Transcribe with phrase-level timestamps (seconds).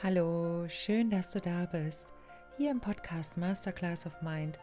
[0.00, 2.06] Hallo, schön, dass du da bist.
[2.56, 4.56] Hier im Podcast Masterclass of Mind.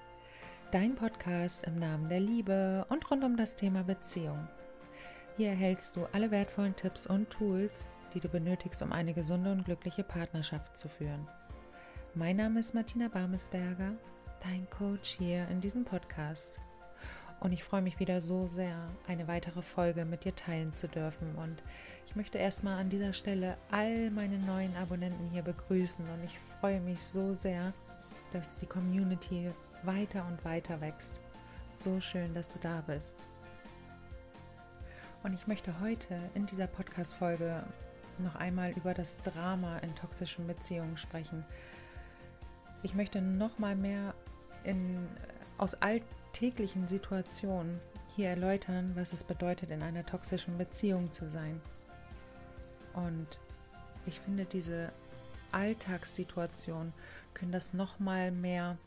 [0.71, 4.47] Dein Podcast im Namen der Liebe und rund um das Thema Beziehung.
[5.35, 9.65] Hier erhältst du alle wertvollen Tipps und Tools, die du benötigst, um eine gesunde und
[9.65, 11.27] glückliche Partnerschaft zu führen.
[12.13, 13.91] Mein Name ist Martina Barmesberger,
[14.41, 16.61] dein Coach hier in diesem Podcast.
[17.39, 18.77] Und ich freue mich wieder so sehr,
[19.07, 21.35] eine weitere Folge mit dir teilen zu dürfen.
[21.35, 21.61] Und
[22.07, 26.79] ich möchte erstmal an dieser Stelle all meine neuen Abonnenten hier begrüßen und ich freue
[26.79, 27.73] mich so sehr,
[28.31, 29.51] dass die Community
[29.83, 31.19] weiter und weiter wächst.
[31.79, 33.17] So schön, dass du da bist.
[35.23, 37.63] Und ich möchte heute in dieser Podcast-Folge
[38.19, 41.43] noch einmal über das Drama in toxischen Beziehungen sprechen.
[42.83, 44.13] Ich möchte noch mal mehr
[44.63, 45.07] in,
[45.57, 47.79] aus alltäglichen Situationen
[48.15, 51.61] hier erläutern, was es bedeutet, in einer toxischen Beziehung zu sein.
[52.93, 53.39] Und
[54.05, 54.91] ich finde, diese
[55.51, 56.93] Alltagssituationen
[57.33, 58.77] können das nochmal mehr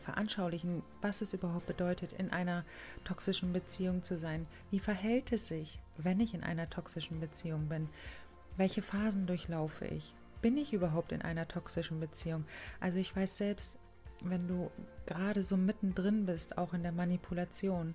[0.00, 2.64] veranschaulichen, was es überhaupt bedeutet, in einer
[3.04, 4.46] toxischen Beziehung zu sein.
[4.70, 7.88] Wie verhält es sich, wenn ich in einer toxischen Beziehung bin?
[8.56, 10.14] Welche Phasen durchlaufe ich?
[10.40, 12.46] Bin ich überhaupt in einer toxischen Beziehung?
[12.80, 13.76] Also ich weiß selbst,
[14.22, 14.70] wenn du
[15.06, 17.94] gerade so mittendrin bist, auch in der Manipulation,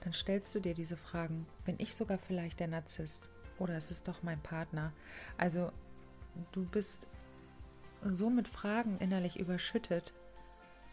[0.00, 1.46] dann stellst du dir diese Fragen.
[1.64, 3.28] Bin ich sogar vielleicht der Narzisst?
[3.58, 4.92] Oder ist es doch mein Partner?
[5.38, 5.70] Also
[6.52, 7.06] du bist
[8.12, 10.12] so mit Fragen innerlich überschüttet,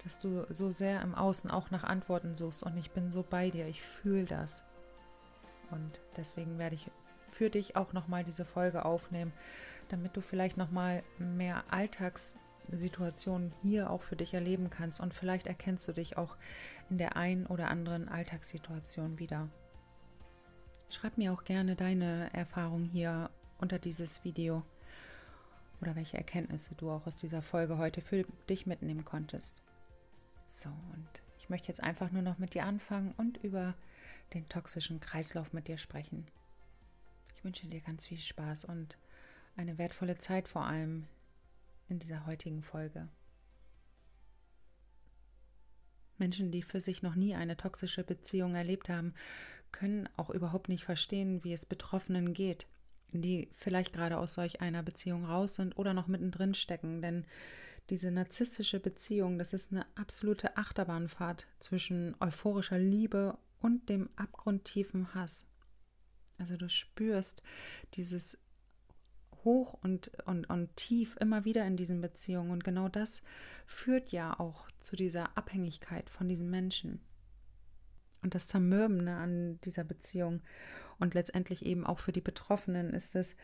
[0.03, 3.49] dass du so sehr im Außen auch nach Antworten suchst und ich bin so bei
[3.49, 4.63] dir, ich fühle das.
[5.69, 6.89] Und deswegen werde ich
[7.31, 9.33] für dich auch nochmal diese Folge aufnehmen,
[9.89, 11.63] damit du vielleicht nochmal mehr
[12.71, 16.37] Alltagssituationen hier auch für dich erleben kannst und vielleicht erkennst du dich auch
[16.89, 19.49] in der einen oder anderen Alltagssituation wieder.
[20.89, 24.63] Schreib mir auch gerne deine Erfahrung hier unter dieses Video
[25.81, 29.61] oder welche Erkenntnisse du auch aus dieser Folge heute für dich mitnehmen konntest.
[30.47, 33.73] So, und ich möchte jetzt einfach nur noch mit dir anfangen und über
[34.33, 36.25] den toxischen Kreislauf mit dir sprechen.
[37.35, 38.97] Ich wünsche dir ganz viel Spaß und
[39.57, 41.07] eine wertvolle Zeit vor allem
[41.91, 43.09] in dieser heutigen Folge.
[46.17, 49.13] Menschen, die für sich noch nie eine toxische Beziehung erlebt haben,
[49.71, 52.67] können auch überhaupt nicht verstehen, wie es Betroffenen geht,
[53.11, 57.01] die vielleicht gerade aus solch einer Beziehung raus sind oder noch mittendrin stecken.
[57.01, 57.25] Denn
[57.89, 65.45] diese narzisstische Beziehung, das ist eine absolute Achterbahnfahrt zwischen euphorischer Liebe und dem abgrundtiefen Hass.
[66.37, 67.43] Also du spürst
[67.95, 68.37] dieses
[69.43, 72.51] hoch und, und, und tief immer wieder in diesen Beziehungen.
[72.51, 73.21] Und genau das
[73.65, 77.01] führt ja auch zu dieser Abhängigkeit von diesen Menschen.
[78.23, 80.41] Und das Zermürbende an dieser Beziehung
[80.99, 83.35] und letztendlich eben auch für die Betroffenen ist es,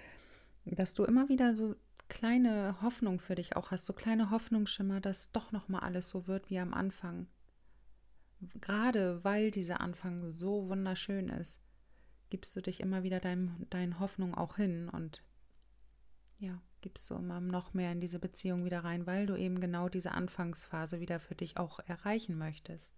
[0.65, 1.75] dass du immer wieder so
[2.09, 6.27] kleine Hoffnung für dich auch hast, so kleine Hoffnungsschimmer, dass doch noch mal alles so
[6.27, 7.27] wird wie am Anfang.
[8.61, 11.59] Gerade weil dieser Anfang so wunderschön ist,
[12.29, 15.23] gibst du dich immer wieder dein, deinen Hoffnung auch hin und
[16.39, 19.89] ja, gibst du immer noch mehr in diese Beziehung wieder rein, weil du eben genau
[19.89, 22.97] diese Anfangsphase wieder für dich auch erreichen möchtest.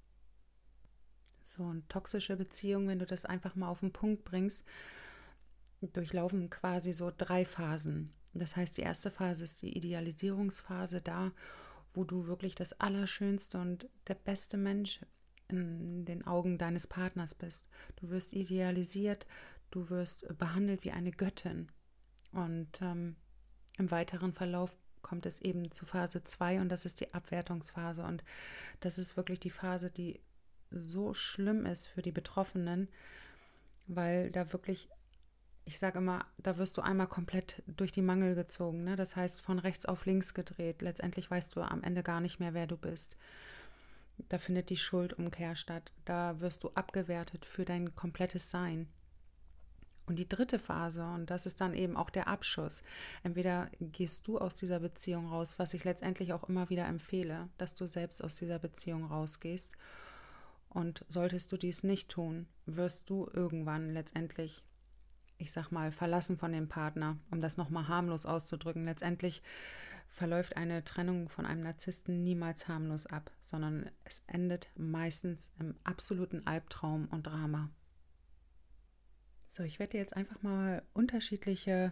[1.44, 4.66] So eine toxische Beziehung, wenn du das einfach mal auf den Punkt bringst,
[5.82, 8.14] durchlaufen quasi so drei Phasen.
[8.34, 11.32] Das heißt, die erste Phase ist die Idealisierungsphase, da,
[11.94, 15.00] wo du wirklich das Allerschönste und der beste Mensch
[15.48, 17.70] in den Augen deines Partners bist.
[17.96, 19.26] Du wirst idealisiert,
[19.72, 21.72] du wirst behandelt wie eine Göttin.
[22.32, 23.16] Und ähm,
[23.80, 28.04] im weiteren Verlauf kommt es eben zu Phase 2 und das ist die Abwertungsphase.
[28.04, 28.24] Und
[28.80, 30.20] das ist wirklich die Phase, die
[30.72, 32.90] so schlimm ist für die Betroffenen,
[33.88, 34.90] weil da wirklich,
[35.66, 38.84] ich sage immer, da wirst du einmal komplett durch die Mangel gezogen.
[38.84, 38.96] Ne?
[38.96, 40.82] Das heißt, von rechts auf links gedreht.
[40.82, 43.18] Letztendlich weißt du am Ende gar nicht mehr, wer du bist.
[44.28, 45.94] Da findet die Schuldumkehr statt.
[46.06, 48.90] Da wirst du abgewertet für dein komplettes Sein.
[50.10, 52.82] Und die dritte Phase, und das ist dann eben auch der Abschuss.
[53.22, 57.76] Entweder gehst du aus dieser Beziehung raus, was ich letztendlich auch immer wieder empfehle, dass
[57.76, 59.72] du selbst aus dieser Beziehung rausgehst
[60.70, 64.64] und solltest du dies nicht tun, wirst du irgendwann letztendlich,
[65.38, 68.86] ich sag mal, verlassen von dem Partner, um das nochmal harmlos auszudrücken.
[68.86, 69.44] Letztendlich
[70.08, 76.48] verläuft eine Trennung von einem Narzissten niemals harmlos ab, sondern es endet meistens im absoluten
[76.48, 77.70] Albtraum und Drama.
[79.50, 81.92] So, ich werde dir jetzt einfach mal unterschiedliche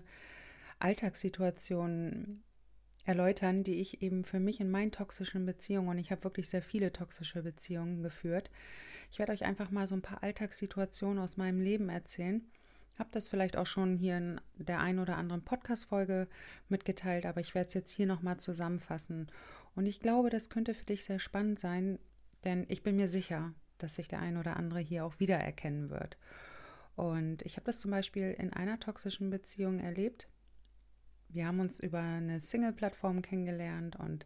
[0.78, 2.44] Alltagssituationen
[3.04, 6.62] erläutern, die ich eben für mich in meinen toxischen Beziehungen, und ich habe wirklich sehr
[6.62, 8.52] viele toxische Beziehungen geführt,
[9.12, 12.46] ich werde euch einfach mal so ein paar Alltagssituationen aus meinem Leben erzählen,
[13.00, 16.28] habe das vielleicht auch schon hier in der einen oder anderen Podcast-Folge
[16.70, 19.32] mitgeteilt, aber ich werde es jetzt hier nochmal zusammenfassen.
[19.76, 21.98] Und ich glaube, das könnte für dich sehr spannend sein,
[22.44, 26.18] denn ich bin mir sicher, dass sich der ein oder andere hier auch wiedererkennen wird.
[26.98, 30.28] Und ich habe das zum Beispiel in einer toxischen Beziehung erlebt.
[31.30, 34.26] Wir haben uns über eine Single-Plattform kennengelernt und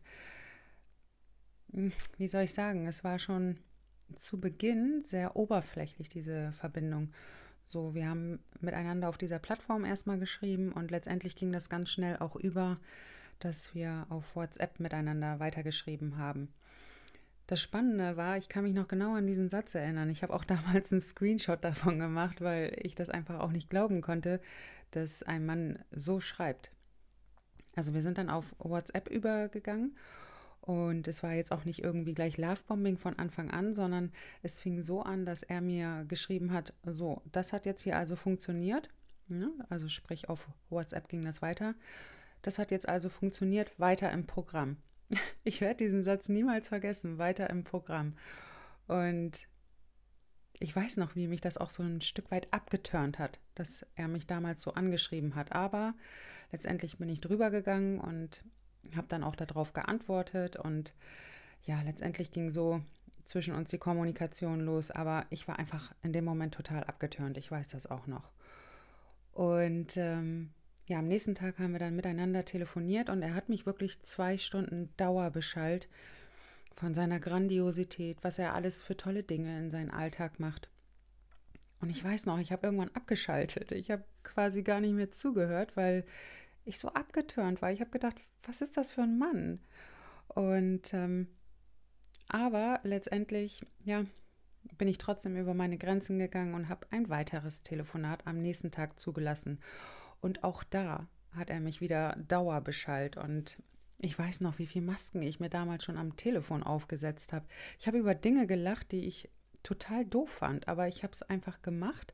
[1.74, 3.58] hm, wie soll ich sagen, es war schon
[4.16, 7.12] zu Beginn sehr oberflächlich, diese Verbindung.
[7.66, 12.20] So, wir haben miteinander auf dieser Plattform erstmal geschrieben und letztendlich ging das ganz schnell
[12.20, 12.80] auch über,
[13.40, 16.54] dass wir auf WhatsApp miteinander weitergeschrieben haben.
[17.51, 20.09] Das Spannende war, ich kann mich noch genau an diesen Satz erinnern.
[20.09, 24.00] Ich habe auch damals einen Screenshot davon gemacht, weil ich das einfach auch nicht glauben
[24.00, 24.39] konnte,
[24.92, 26.71] dass ein Mann so schreibt.
[27.75, 29.98] Also wir sind dann auf WhatsApp übergegangen
[30.62, 34.13] und es war jetzt auch nicht irgendwie gleich Lovebombing von Anfang an, sondern
[34.44, 38.15] es fing so an, dass er mir geschrieben hat, so, das hat jetzt hier also
[38.15, 38.89] funktioniert.
[39.27, 41.75] Ja, also sprich, auf WhatsApp ging das weiter.
[42.44, 44.77] Das hat jetzt also funktioniert, weiter im Programm.
[45.44, 48.16] Ich werde diesen Satz niemals vergessen, weiter im Programm.
[48.88, 49.48] Und
[50.60, 54.08] ich weiß noch, wie mich das auch so ein Stück weit abgeturnt hat, dass er
[54.08, 55.52] mich damals so angeschrieben hat.
[55.54, 55.96] Aber
[56.52, 58.44] letztendlich bin ich drüber gegangen und
[58.96, 60.94] habe dann auch darauf geantwortet und
[61.63, 62.81] ja, letztendlich ging so
[63.25, 67.38] zwischen uns die Kommunikation los, aber ich war einfach in dem Moment total abgetürnt.
[67.38, 68.31] Ich weiß das auch noch.
[69.31, 70.52] Und ähm,
[70.88, 74.38] ja, am nächsten Tag haben wir dann miteinander telefoniert und er hat mich wirklich zwei
[74.38, 75.88] Stunden Dauerbeschallt
[76.75, 80.69] von seiner Grandiosität, was er alles für tolle Dinge in seinen Alltag macht.
[81.80, 83.72] Und ich weiß noch, ich habe irgendwann abgeschaltet.
[83.72, 86.06] Ich habe quasi gar nicht mehr zugehört, weil
[86.66, 87.72] ich so abgetürnt war.
[87.72, 89.60] Ich habe gedacht, was ist das für ein Mann?
[90.27, 91.27] Und ähm,
[92.27, 94.06] aber letztendlich, ja,
[94.77, 99.00] bin ich trotzdem über meine Grenzen gegangen und habe ein weiteres Telefonat am nächsten Tag
[99.00, 99.60] zugelassen.
[100.22, 103.62] Und auch da hat er mich wieder dauerbeschallt und
[103.98, 107.46] ich weiß noch, wie viele Masken ich mir damals schon am Telefon aufgesetzt habe.
[107.80, 109.30] Ich habe über Dinge gelacht, die ich
[109.64, 112.14] total doof fand, aber ich habe es einfach gemacht,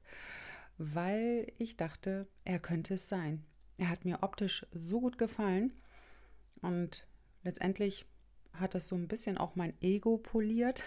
[0.78, 3.46] weil ich dachte, er könnte es sein.
[3.78, 5.74] Er hat mir optisch so gut gefallen
[6.62, 7.08] und
[7.44, 8.06] letztendlich
[8.54, 10.84] hat das so ein bisschen auch mein Ego poliert,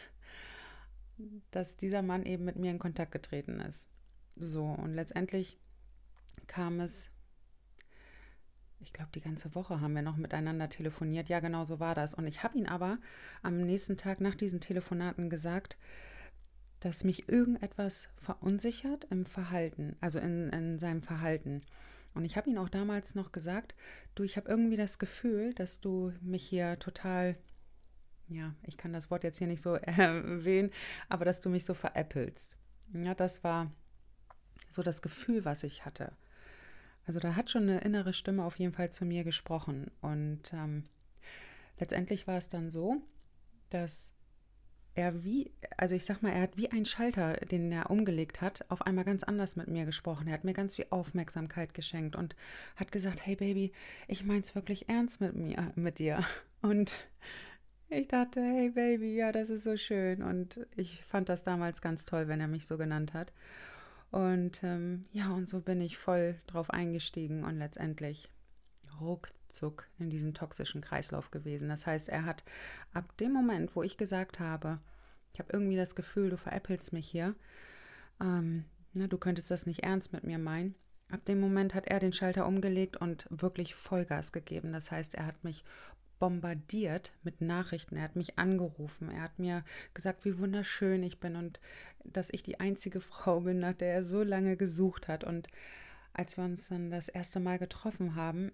[1.51, 3.89] dass dieser Mann eben mit mir in Kontakt getreten ist.
[4.37, 5.59] So, und letztendlich
[6.47, 7.10] kam es,
[8.81, 11.29] ich glaube, die ganze Woche haben wir noch miteinander telefoniert.
[11.29, 12.15] Ja, genau so war das.
[12.15, 12.99] Und ich habe ihn aber
[13.43, 15.77] am nächsten Tag nach diesen Telefonaten gesagt,
[16.81, 21.63] dass mich irgendetwas verunsichert im Verhalten, also in, in seinem Verhalten.
[22.15, 23.75] Und ich habe ihn auch damals noch gesagt,
[24.15, 27.37] du, ich habe irgendwie das Gefühl, dass du mich hier total,
[28.29, 30.71] ja, ich kann das Wort jetzt hier nicht so erwähnen,
[31.11, 32.57] aber dass du mich so veräppelst.
[32.95, 33.71] Ja, das war
[34.71, 36.13] so das Gefühl, was ich hatte.
[37.11, 39.91] Also da hat schon eine innere Stimme auf jeden Fall zu mir gesprochen.
[40.01, 40.85] Und ähm,
[41.81, 43.03] letztendlich war es dann so,
[43.69, 44.13] dass
[44.95, 48.65] er wie, also ich sag mal, er hat wie ein Schalter, den er umgelegt hat,
[48.71, 50.29] auf einmal ganz anders mit mir gesprochen.
[50.29, 52.37] Er hat mir ganz viel Aufmerksamkeit geschenkt und
[52.77, 53.73] hat gesagt, hey Baby,
[54.07, 56.25] ich mein's wirklich ernst mit mir, mit dir.
[56.63, 56.97] Und
[57.89, 60.23] ich dachte, hey Baby, ja, das ist so schön.
[60.23, 63.33] Und ich fand das damals ganz toll, wenn er mich so genannt hat.
[64.11, 68.29] Und ähm, ja, und so bin ich voll drauf eingestiegen und letztendlich
[69.01, 71.69] ruckzuck in diesem toxischen Kreislauf gewesen.
[71.69, 72.43] Das heißt, er hat
[72.93, 74.81] ab dem Moment, wo ich gesagt habe,
[75.33, 77.37] ich habe irgendwie das Gefühl, du veräppelst mich hier,
[78.21, 80.75] ähm, na, du könntest das nicht ernst mit mir meinen.
[81.09, 84.73] Ab dem Moment hat er den Schalter umgelegt und wirklich Vollgas gegeben.
[84.73, 85.65] Das heißt, er hat mich
[86.21, 87.97] bombardiert mit Nachrichten.
[87.97, 89.11] Er hat mich angerufen.
[89.11, 91.61] Er hat mir gesagt, wie wunderschön ich bin und
[92.05, 95.25] dass ich die einzige Frau bin, nach der er so lange gesucht hat.
[95.25, 95.49] Und
[96.13, 98.53] als wir uns dann das erste Mal getroffen haben,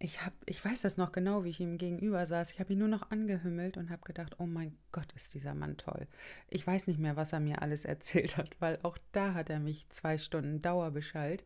[0.00, 2.52] ich habe, ich weiß das noch genau, wie ich ihm gegenüber saß.
[2.52, 5.76] Ich habe ihn nur noch angehümmelt und habe gedacht, oh mein Gott, ist dieser Mann
[5.76, 6.06] toll.
[6.48, 9.58] Ich weiß nicht mehr, was er mir alles erzählt hat, weil auch da hat er
[9.58, 11.44] mich zwei Stunden Dauerbeschallt.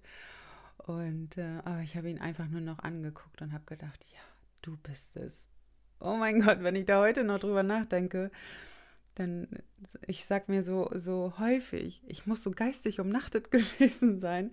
[0.77, 4.21] Und äh, ich habe ihn einfach nur noch angeguckt und habe gedacht, ja,
[4.61, 5.47] du bist es.
[6.05, 8.33] Oh mein Gott, wenn ich da heute noch drüber nachdenke,
[9.15, 9.47] dann,
[10.07, 14.51] ich sag mir so, so häufig, ich muss so geistig umnachtet gewesen sein,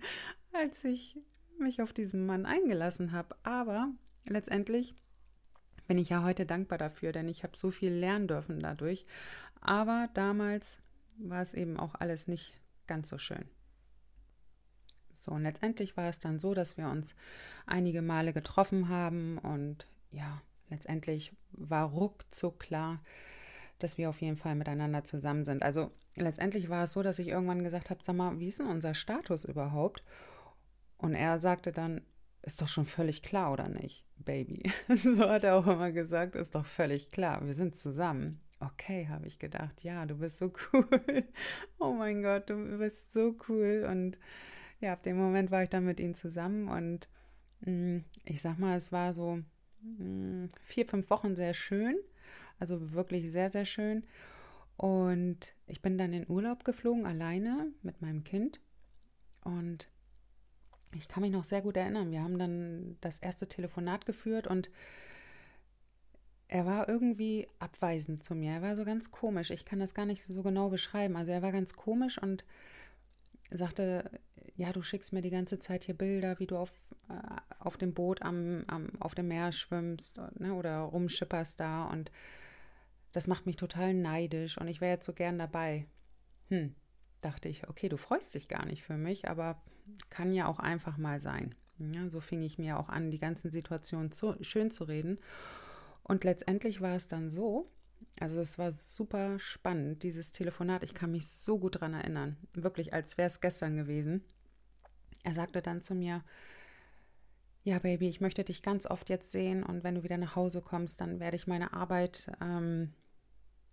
[0.52, 1.18] als ich
[1.58, 3.34] mich auf diesen Mann eingelassen habe.
[3.42, 3.88] Aber
[4.28, 4.94] letztendlich
[5.88, 9.04] bin ich ja heute dankbar dafür, denn ich habe so viel lernen dürfen dadurch.
[9.60, 10.78] Aber damals
[11.18, 12.54] war es eben auch alles nicht
[12.86, 13.44] ganz so schön.
[15.20, 17.16] So, und letztendlich war es dann so, dass wir uns
[17.66, 20.40] einige Male getroffen haben und ja,
[20.70, 23.02] letztendlich war ruckzuck klar,
[23.78, 25.62] dass wir auf jeden Fall miteinander zusammen sind.
[25.62, 28.66] Also letztendlich war es so, dass ich irgendwann gesagt habe, sag mal, wie ist denn
[28.66, 30.04] unser Status überhaupt?
[30.98, 32.02] Und er sagte dann,
[32.42, 34.70] ist doch schon völlig klar, oder nicht, Baby?
[34.94, 38.40] so hat er auch immer gesagt, ist doch völlig klar, wir sind zusammen.
[38.60, 41.24] Okay, habe ich gedacht, ja, du bist so cool.
[41.78, 43.86] oh mein Gott, du bist so cool.
[43.88, 44.18] Und
[44.80, 47.08] ja, ab dem Moment war ich dann mit ihm zusammen und
[47.60, 49.40] mh, mm, ich sag mal, es war so
[50.62, 51.96] vier, fünf Wochen sehr schön.
[52.58, 54.04] Also wirklich sehr, sehr schön.
[54.76, 58.60] Und ich bin dann in Urlaub geflogen, alleine mit meinem Kind.
[59.44, 59.88] Und
[60.94, 62.10] ich kann mich noch sehr gut erinnern.
[62.10, 64.70] Wir haben dann das erste Telefonat geführt und
[66.48, 68.52] er war irgendwie abweisend zu mir.
[68.52, 69.50] Er war so ganz komisch.
[69.50, 71.16] Ich kann das gar nicht so genau beschreiben.
[71.16, 72.44] Also er war ganz komisch und
[73.50, 74.10] sagte,
[74.60, 76.70] ja, du schickst mir die ganze Zeit hier Bilder, wie du auf,
[77.08, 77.14] äh,
[77.60, 82.12] auf dem Boot am, am, auf dem Meer schwimmst ne, oder rumschipperst da und
[83.12, 85.86] das macht mich total neidisch und ich wäre jetzt so gern dabei.
[86.48, 86.74] Hm,
[87.22, 89.62] dachte ich, okay, du freust dich gar nicht für mich, aber
[90.10, 91.54] kann ja auch einfach mal sein.
[91.78, 95.20] Ja, so fing ich mir auch an, die ganzen Situationen zu, schön zu reden.
[96.02, 97.70] Und letztendlich war es dann so,
[98.20, 100.82] also es war super spannend, dieses Telefonat.
[100.82, 104.22] Ich kann mich so gut daran erinnern, wirklich als wäre es gestern gewesen.
[105.22, 106.22] Er sagte dann zu mir,
[107.62, 110.62] ja, Baby, ich möchte dich ganz oft jetzt sehen und wenn du wieder nach Hause
[110.62, 112.94] kommst, dann werde ich meine Arbeit ähm,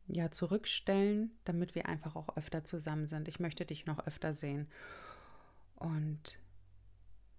[0.08, 3.27] ja zurückstellen, damit wir einfach auch öfter zusammen sind.
[3.27, 4.68] Ich möchte dich noch öfter sehen.
[5.75, 6.38] Und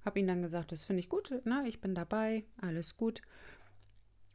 [0.05, 1.65] habe ihm dann gesagt, das finde ich gut, ne?
[1.67, 3.21] ich bin dabei, alles gut.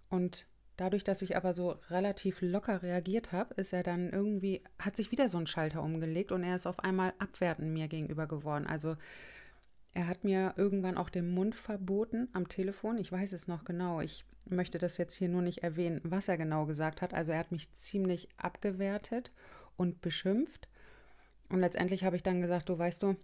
[0.09, 0.45] Und
[0.77, 5.11] dadurch, dass ich aber so relativ locker reagiert habe, ist er dann irgendwie, hat sich
[5.11, 8.67] wieder so ein Schalter umgelegt und er ist auf einmal abwertend mir gegenüber geworden.
[8.67, 8.97] Also
[9.93, 12.97] er hat mir irgendwann auch den Mund verboten am Telefon.
[12.97, 14.01] Ich weiß es noch genau.
[14.01, 17.13] Ich möchte das jetzt hier nur nicht erwähnen, was er genau gesagt hat.
[17.13, 19.31] Also er hat mich ziemlich abgewertet
[19.77, 20.67] und beschimpft.
[21.49, 23.15] Und letztendlich habe ich dann gesagt, du weißt du,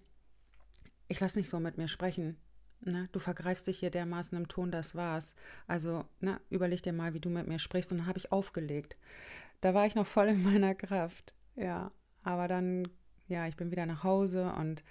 [1.08, 2.38] ich lass nicht so mit mir sprechen.
[2.82, 3.10] Ne?
[3.12, 5.34] Du vergreifst dich hier dermaßen im Ton, das war's.
[5.68, 7.92] Also, ne, überleg dir mal, wie du mit mir sprichst.
[7.92, 8.96] Und dann habe ich aufgelegt.
[9.62, 11.34] Da war ich noch voll in meiner Kraft.
[11.56, 11.92] Ja,
[12.24, 12.88] aber dann,
[13.28, 14.84] ja, ich bin wieder nach Hause und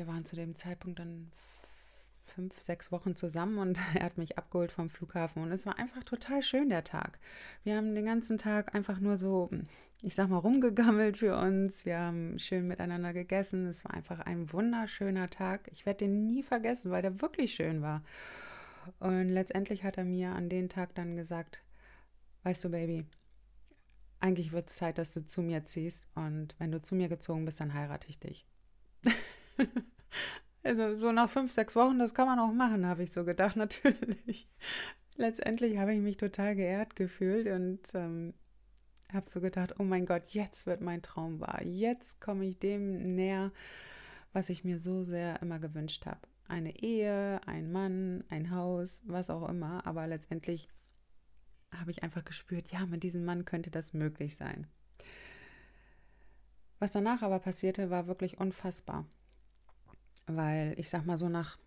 [0.00, 1.30] wir waren zu dem Zeitpunkt dann
[2.24, 6.02] fünf, sechs Wochen zusammen und er hat mich abgeholt vom Flughafen und es war einfach
[6.04, 7.18] total schön der Tag.
[7.64, 9.50] Wir haben den ganzen Tag einfach nur so,
[10.00, 11.84] ich sag mal, rumgegammelt für uns.
[11.84, 13.66] Wir haben schön miteinander gegessen.
[13.66, 15.68] Es war einfach ein wunderschöner Tag.
[15.70, 18.02] Ich werde den nie vergessen, weil der wirklich schön war.
[19.00, 21.62] Und letztendlich hat er mir an den Tag dann gesagt,
[22.44, 23.04] weißt du, Baby,
[24.18, 27.44] eigentlich wird es Zeit, dass du zu mir ziehst und wenn du zu mir gezogen
[27.44, 28.46] bist, dann heirate ich dich.
[30.62, 33.56] Also so nach fünf, sechs Wochen, das kann man auch machen, habe ich so gedacht,
[33.56, 34.48] natürlich.
[35.16, 38.34] Letztendlich habe ich mich total geehrt gefühlt und ähm,
[39.12, 41.62] habe so gedacht, oh mein Gott, jetzt wird mein Traum wahr.
[41.64, 43.52] Jetzt komme ich dem näher,
[44.32, 46.20] was ich mir so sehr immer gewünscht habe.
[46.48, 49.86] Eine Ehe, ein Mann, ein Haus, was auch immer.
[49.86, 50.68] Aber letztendlich
[51.72, 54.66] habe ich einfach gespürt, ja, mit diesem Mann könnte das möglich sein.
[56.78, 59.06] Was danach aber passierte, war wirklich unfassbar
[60.26, 61.58] weil ich sag mal so nach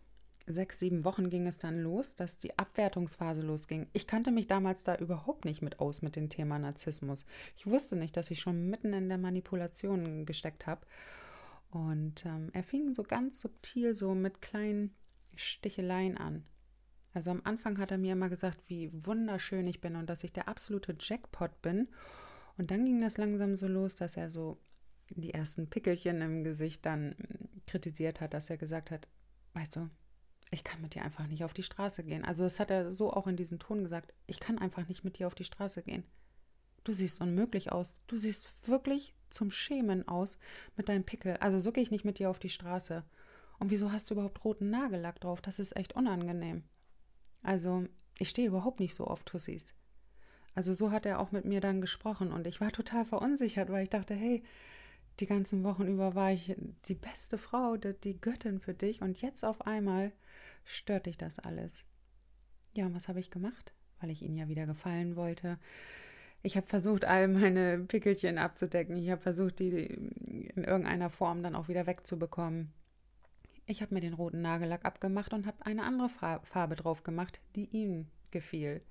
[0.45, 3.88] sechs, sieben Wochen ging es dann los, dass die Abwertungsphase losging.
[3.93, 7.25] Ich kannte mich damals da überhaupt nicht mit aus mit dem Thema Narzissmus.
[7.55, 10.86] Ich wusste nicht, dass ich schon mitten in der Manipulation gesteckt habe.
[11.72, 14.93] Und ähm, er fing so ganz subtil so mit kleinen
[15.36, 16.43] Sticheleien an.
[17.13, 20.33] Also am Anfang hat er mir immer gesagt, wie wunderschön ich bin und dass ich
[20.33, 21.88] der absolute Jackpot bin.
[22.57, 24.57] Und dann ging das langsam so los, dass er so
[25.10, 29.07] die ersten Pickelchen im Gesicht dann mm, kritisiert hat, dass er gesagt hat,
[29.53, 29.89] weißt du,
[30.51, 32.25] ich kann mit dir einfach nicht auf die Straße gehen.
[32.25, 35.17] Also das hat er so auch in diesem Ton gesagt, ich kann einfach nicht mit
[35.17, 36.03] dir auf die Straße gehen.
[36.83, 38.01] Du siehst unmöglich aus.
[38.07, 40.38] Du siehst wirklich zum Schämen aus
[40.75, 41.38] mit deinem Pickel.
[41.38, 43.03] Also so gehe ich nicht mit dir auf die Straße.
[43.60, 45.41] Und wieso hast du überhaupt roten Nagellack drauf?
[45.41, 46.63] Das ist echt unangenehm.
[47.41, 47.86] Also,
[48.17, 49.74] ich stehe überhaupt nicht so auf Tussis.
[50.55, 53.83] Also so hat er auch mit mir dann gesprochen und ich war total verunsichert, weil
[53.83, 54.43] ich dachte, hey,
[55.20, 56.55] die ganzen Wochen über war ich
[56.86, 60.12] die beste Frau, die Göttin für dich und jetzt auf einmal
[60.65, 61.86] stört dich das alles.
[62.74, 63.74] Ja, und was habe ich gemacht?
[64.00, 65.60] Weil ich ihnen ja wieder gefallen wollte.
[66.41, 68.98] Ich habe versucht, all meine Pickelchen abzudecken.
[68.98, 72.74] Ich habe versucht, die in irgendeiner Form dann auch wieder wegzubekommen.
[73.65, 77.70] Ich habe mir den roten Nagellack abgemacht und habe eine andere Farbe drauf gemacht, die
[77.72, 78.82] ihm gefiel.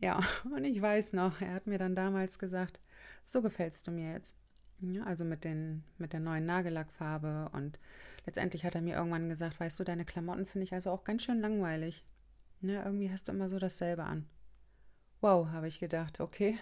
[0.00, 0.20] Ja,
[0.54, 2.80] und ich weiß noch, er hat mir dann damals gesagt,
[3.22, 4.39] so gefällst du mir jetzt.
[4.82, 7.50] Ja, also mit, den, mit der neuen Nagellackfarbe.
[7.52, 7.78] Und
[8.26, 11.22] letztendlich hat er mir irgendwann gesagt, weißt du, deine Klamotten finde ich also auch ganz
[11.22, 12.04] schön langweilig.
[12.62, 14.26] Ja, irgendwie hast du immer so dasselbe an.
[15.20, 16.58] Wow, habe ich gedacht, okay.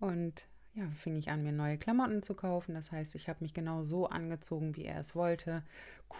[0.00, 2.74] Und ja, fing ich an, mir neue Klamotten zu kaufen.
[2.74, 5.62] Das heißt, ich habe mich genau so angezogen, wie er es wollte.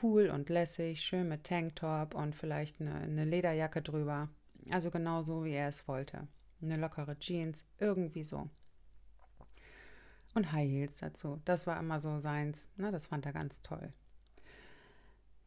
[0.02, 4.28] Cool und lässig, schön mit Tanktop und vielleicht eine, eine Lederjacke drüber.
[4.70, 6.26] Also genau so, wie er es wollte.
[6.60, 8.48] Eine lockere Jeans, irgendwie so.
[10.38, 11.42] Und High Heels dazu.
[11.44, 12.70] Das war immer so seins.
[12.76, 13.92] Ne, das fand er ganz toll.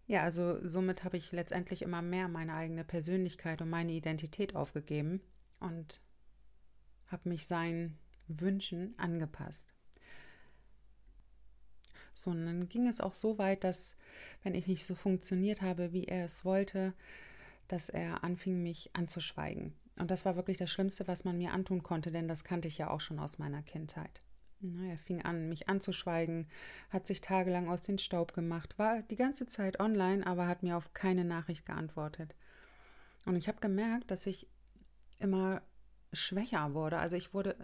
[0.05, 5.21] Ja, also somit habe ich letztendlich immer mehr meine eigene Persönlichkeit und meine Identität aufgegeben
[5.61, 6.01] und
[7.07, 9.73] habe mich seinen Wünschen angepasst.
[12.13, 13.95] So, und dann ging es auch so weit, dass,
[14.43, 16.93] wenn ich nicht so funktioniert habe, wie er es wollte,
[17.69, 19.73] dass er anfing, mich anzuschweigen.
[19.95, 22.77] Und das war wirklich das Schlimmste, was man mir antun konnte, denn das kannte ich
[22.77, 24.21] ja auch schon aus meiner Kindheit.
[24.63, 26.47] Na, er fing an, mich anzuschweigen,
[26.89, 30.77] hat sich tagelang aus dem Staub gemacht, war die ganze Zeit online, aber hat mir
[30.77, 32.35] auf keine Nachricht geantwortet.
[33.25, 34.47] Und ich habe gemerkt, dass ich
[35.19, 35.61] immer
[36.13, 36.97] schwächer wurde.
[36.97, 37.55] Also ich wurde,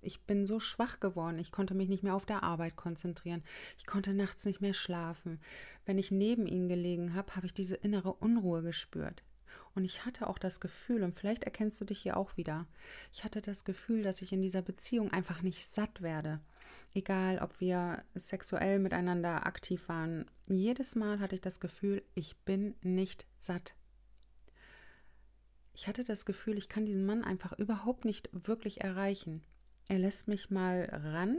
[0.00, 1.38] ich bin so schwach geworden.
[1.38, 3.44] Ich konnte mich nicht mehr auf der Arbeit konzentrieren.
[3.78, 5.40] Ich konnte nachts nicht mehr schlafen.
[5.84, 9.22] Wenn ich neben ihm gelegen habe, habe ich diese innere Unruhe gespürt.
[9.80, 12.66] Und ich hatte auch das Gefühl, und vielleicht erkennst du dich hier auch wieder,
[13.14, 16.40] ich hatte das Gefühl, dass ich in dieser Beziehung einfach nicht satt werde.
[16.92, 22.74] Egal, ob wir sexuell miteinander aktiv waren, jedes Mal hatte ich das Gefühl, ich bin
[22.82, 23.74] nicht satt.
[25.72, 29.42] Ich hatte das Gefühl, ich kann diesen Mann einfach überhaupt nicht wirklich erreichen.
[29.88, 31.38] Er lässt mich mal ran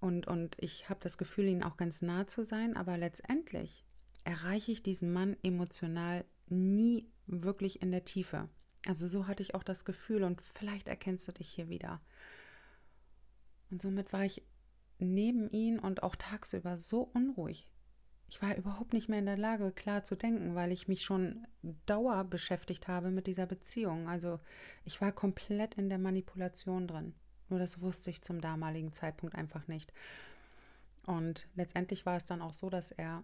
[0.00, 3.84] und, und ich habe das Gefühl, ihn auch ganz nah zu sein, aber letztendlich
[4.24, 8.48] erreiche ich diesen Mann emotional nie wirklich in der Tiefe.
[8.86, 12.00] Also so hatte ich auch das Gefühl und vielleicht erkennst du dich hier wieder.
[13.70, 14.42] Und somit war ich
[14.98, 17.70] neben ihn und auch tagsüber so unruhig.
[18.28, 21.46] Ich war überhaupt nicht mehr in der Lage, klar zu denken, weil ich mich schon
[21.86, 24.08] dauer beschäftigt habe mit dieser Beziehung.
[24.08, 24.40] Also
[24.84, 27.14] ich war komplett in der Manipulation drin.
[27.48, 29.92] Nur das wusste ich zum damaligen Zeitpunkt einfach nicht.
[31.06, 33.22] Und letztendlich war es dann auch so, dass er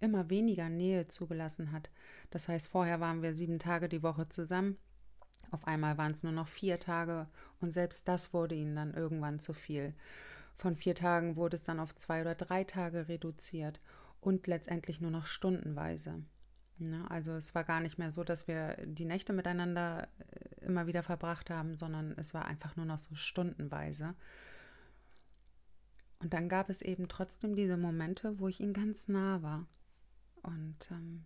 [0.00, 1.90] immer weniger Nähe zugelassen hat.
[2.30, 4.76] Das heißt, vorher waren wir sieben Tage die Woche zusammen.
[5.50, 7.26] Auf einmal waren es nur noch vier Tage
[7.60, 9.94] und selbst das wurde ihnen dann irgendwann zu viel.
[10.56, 13.80] Von vier Tagen wurde es dann auf zwei oder drei Tage reduziert
[14.20, 16.22] und letztendlich nur noch stundenweise.
[16.78, 20.86] Ja, also es war gar nicht mehr so, dass wir die Nächte miteinander äh, immer
[20.86, 24.14] wieder verbracht haben, sondern es war einfach nur noch so stundenweise.
[26.20, 29.66] Und dann gab es eben trotzdem diese Momente, wo ich ihm ganz nah war.
[30.42, 31.24] Und ähm,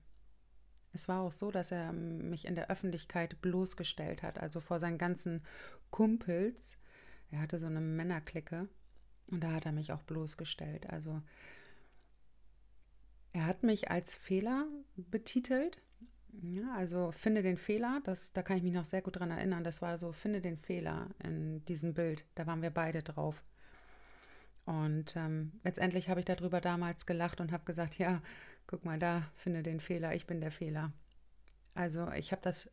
[0.92, 4.98] es war auch so, dass er mich in der Öffentlichkeit bloßgestellt hat, also vor seinen
[4.98, 5.42] ganzen
[5.90, 6.78] Kumpels.
[7.30, 8.68] Er hatte so eine Männerklicke
[9.26, 10.88] und da hat er mich auch bloßgestellt.
[10.90, 11.20] Also
[13.32, 15.82] er hat mich als Fehler betitelt.
[16.42, 19.64] Ja, also finde den Fehler, das, da kann ich mich noch sehr gut dran erinnern.
[19.64, 22.24] Das war so, finde den Fehler in diesem Bild.
[22.34, 23.42] Da waren wir beide drauf.
[24.64, 28.22] Und ähm, letztendlich habe ich darüber damals gelacht und habe gesagt, ja,
[28.66, 30.92] guck mal da, finde den Fehler, ich bin der Fehler.
[31.74, 32.70] Also ich habe das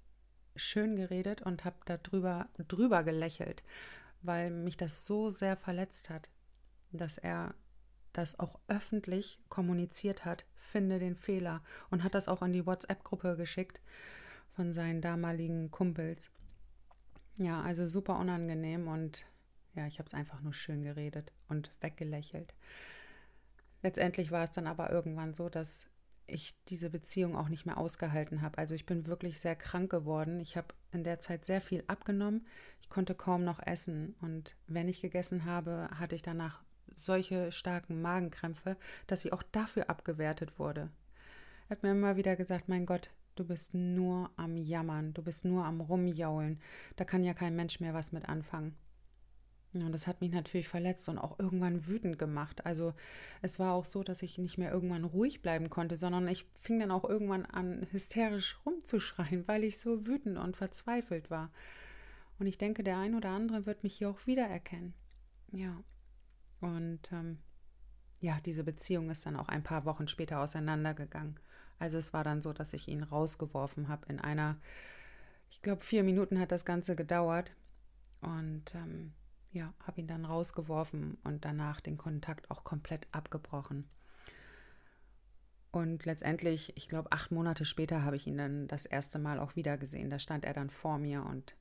[0.56, 3.64] schön geredet und habe darüber drüber gelächelt,
[4.22, 6.30] weil mich das so sehr verletzt hat,
[6.92, 7.56] dass er
[8.14, 13.38] das auch öffentlich kommuniziert hat, finde den Fehler und hat das auch an die WhatsApp-Gruppe
[13.38, 13.82] geschickt
[14.52, 16.32] von seinen damaligen Kumpels.
[17.38, 19.26] Ja, also super unangenehm und
[19.74, 22.54] ja, ich habe es einfach nur schön geredet und weggelächelt.
[23.84, 25.88] Letztendlich war es dann aber irgendwann so, dass
[26.28, 28.58] ich diese Beziehung auch nicht mehr ausgehalten habe.
[28.58, 30.40] Also ich bin wirklich sehr krank geworden.
[30.40, 32.46] Ich habe in der Zeit sehr viel abgenommen.
[32.82, 34.16] Ich konnte kaum noch essen.
[34.22, 36.62] Und wenn ich gegessen habe, hatte ich danach
[36.98, 40.90] solche starken Magenkrämpfe, dass sie auch dafür abgewertet wurde.
[41.68, 45.46] Er hat mir immer wieder gesagt, mein Gott, du bist nur am Jammern, du bist
[45.46, 46.60] nur am Rumjaulen.
[46.96, 48.76] Da kann ja kein Mensch mehr was mit anfangen.
[49.74, 52.66] Ja, und das hat mich natürlich verletzt und auch irgendwann wütend gemacht.
[52.66, 52.94] Also
[53.42, 56.80] es war auch so, dass ich nicht mehr irgendwann ruhig bleiben konnte, sondern ich fing
[56.80, 61.52] dann auch irgendwann an, hysterisch rumzuschreien, weil ich so wütend und verzweifelt war.
[62.38, 64.94] Und ich denke, der ein oder andere wird mich hier auch wiedererkennen.
[65.54, 65.82] Ja.
[66.60, 67.38] Und ähm,
[68.20, 71.40] ja, diese Beziehung ist dann auch ein paar Wochen später auseinandergegangen.
[71.80, 74.58] Also es war dann so, dass ich ihn rausgeworfen habe in einer,
[75.50, 77.54] ich glaube, vier Minuten hat das Ganze gedauert.
[78.22, 79.14] Und ähm,
[79.52, 83.90] ja, habe ihn dann rausgeworfen und danach den Kontakt auch komplett abgebrochen.
[85.72, 89.56] Und letztendlich, ich glaube, acht Monate später habe ich ihn dann das erste Mal auch
[89.56, 90.10] wieder gesehen.
[90.10, 91.56] Da stand er dann vor mir und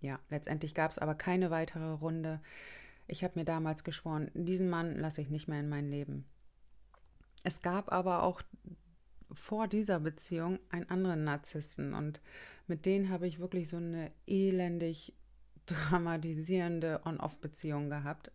[0.00, 2.40] ja, letztendlich gab es aber keine weitere Runde.
[3.06, 6.24] Ich habe mir damals geschworen, diesen Mann lasse ich nicht mehr in mein Leben.
[7.42, 8.42] Es gab aber auch
[9.32, 12.20] vor dieser Beziehung einen anderen Narzissten und
[12.66, 15.14] mit denen habe ich wirklich so eine elendig
[15.68, 18.30] dramatisierende On-Off-Beziehung gehabt.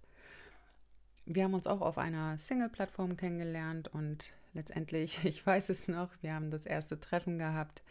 [1.26, 6.34] Wir haben uns auch auf einer Single-Plattform kennengelernt und letztendlich, ich weiß es noch, wir
[6.34, 7.82] haben das erste Treffen gehabt.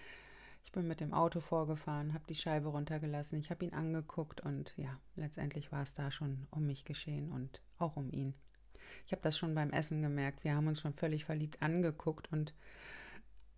[0.64, 4.72] Ich bin mit dem Auto vorgefahren, habe die Scheibe runtergelassen, ich habe ihn angeguckt und
[4.76, 8.34] ja, letztendlich war es da schon um mich geschehen und auch um ihn.
[9.06, 10.44] Ich habe das schon beim Essen gemerkt.
[10.44, 12.54] Wir haben uns schon völlig verliebt angeguckt und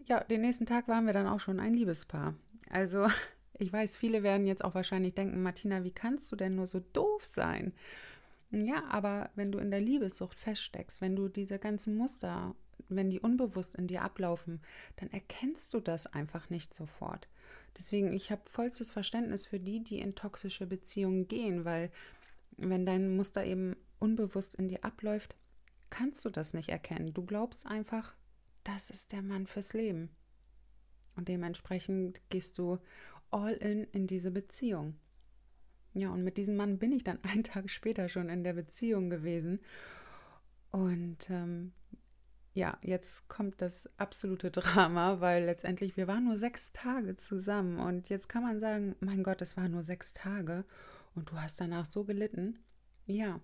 [0.07, 2.35] ja, den nächsten Tag waren wir dann auch schon ein Liebespaar.
[2.71, 3.09] Also,
[3.59, 6.81] ich weiß, viele werden jetzt auch wahrscheinlich denken, Martina, wie kannst du denn nur so
[6.93, 7.73] doof sein?
[8.51, 12.55] Ja, aber wenn du in der Liebessucht feststeckst, wenn du diese ganzen Muster,
[12.89, 14.61] wenn die unbewusst in dir ablaufen,
[14.97, 17.29] dann erkennst du das einfach nicht sofort.
[17.77, 21.91] Deswegen, ich habe vollstes Verständnis für die, die in toxische Beziehungen gehen, weil
[22.57, 25.37] wenn dein Muster eben unbewusst in dir abläuft,
[25.91, 27.15] kannst du das nicht erkennen.
[27.15, 28.15] Du glaubst einfach,
[28.63, 30.11] das ist der Mann fürs Leben.
[31.17, 32.79] Und dementsprechend gehst du
[33.31, 34.97] all in in diese Beziehung.
[35.95, 39.11] Ja, und mit diesem Mann bin ich dann einen Tag später schon in der Beziehung
[39.11, 39.61] gewesen.
[40.71, 41.73] Und ähm,
[42.53, 47.79] ja, jetzt kommt das absolute Drama, weil letztendlich wir waren nur sechs Tage zusammen.
[47.79, 50.65] Und jetzt kann man sagen, mein Gott, es waren nur sechs Tage
[51.15, 52.59] und du hast danach so gelitten.
[53.07, 53.41] Ja,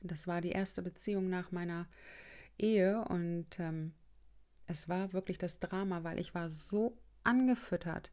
[0.00, 1.86] das war die erste Beziehung nach meiner
[2.58, 3.92] Ehe und ähm,
[4.66, 8.12] es war wirklich das Drama, weil ich war so angefüttert.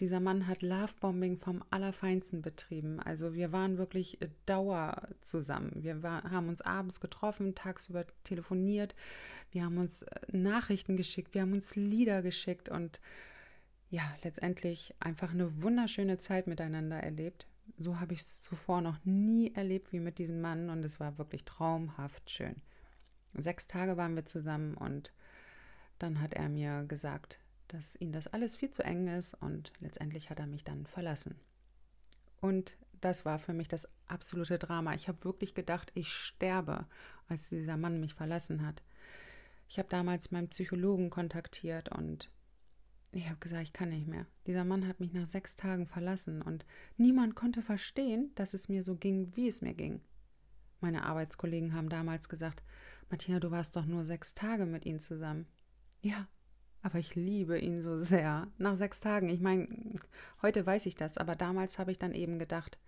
[0.00, 3.00] Dieser Mann hat Lovebombing vom Allerfeinsten betrieben.
[3.00, 5.72] Also wir waren wirklich äh, Dauer zusammen.
[5.76, 8.94] Wir war, haben uns abends getroffen, tagsüber telefoniert,
[9.52, 13.00] wir haben uns äh, Nachrichten geschickt, wir haben uns Lieder geschickt und
[13.90, 17.46] ja, letztendlich einfach eine wunderschöne Zeit miteinander erlebt.
[17.78, 21.18] So habe ich es zuvor noch nie erlebt wie mit diesem Mann und es war
[21.18, 22.56] wirklich traumhaft schön.
[23.34, 25.12] Sechs Tage waren wir zusammen und
[25.98, 27.38] dann hat er mir gesagt,
[27.74, 31.36] dass ihm das alles viel zu eng ist und letztendlich hat er mich dann verlassen.
[32.40, 34.94] Und das war für mich das absolute Drama.
[34.94, 36.86] Ich habe wirklich gedacht, ich sterbe,
[37.28, 38.82] als dieser Mann mich verlassen hat.
[39.68, 42.30] Ich habe damals meinen Psychologen kontaktiert und
[43.12, 44.26] ich habe gesagt, ich kann nicht mehr.
[44.46, 48.82] Dieser Mann hat mich nach sechs Tagen verlassen und niemand konnte verstehen, dass es mir
[48.82, 50.00] so ging, wie es mir ging.
[50.80, 52.62] Meine Arbeitskollegen haben damals gesagt,
[53.10, 55.46] Martina, du warst doch nur sechs Tage mit ihm zusammen.
[56.02, 56.26] Ja,
[56.84, 58.46] aber ich liebe ihn so sehr.
[58.58, 59.66] Nach sechs Tagen, ich meine,
[60.42, 62.78] heute weiß ich das, aber damals habe ich dann eben gedacht,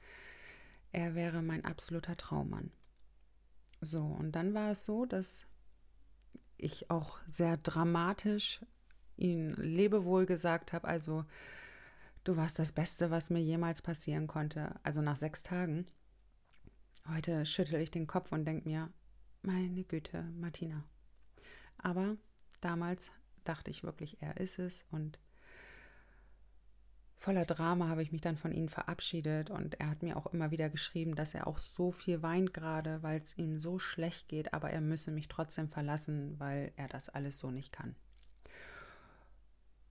[0.93, 2.71] er wäre mein absoluter Traummann.
[3.81, 5.47] So, und dann war es so, dass
[6.59, 8.61] ich auch sehr dramatisch
[9.17, 10.87] ihn Lebewohl gesagt habe.
[10.87, 11.25] Also,
[12.25, 14.79] du warst das Beste, was mir jemals passieren konnte.
[14.83, 15.87] Also nach sechs Tagen.
[17.09, 18.91] Heute schüttel ich den Kopf und denke mir,
[19.41, 20.85] meine Güte, Martina.
[21.79, 22.19] Aber
[22.61, 23.11] damals
[23.49, 24.85] dachte ich wirklich, er ist es.
[24.91, 25.19] Und
[27.19, 29.51] voller Drama habe ich mich dann von ihm verabschiedet.
[29.51, 33.03] Und er hat mir auch immer wieder geschrieben, dass er auch so viel weint gerade,
[33.03, 34.55] weil es ihm so schlecht geht.
[34.55, 37.97] Aber er müsse mich trotzdem verlassen, weil er das alles so nicht kann.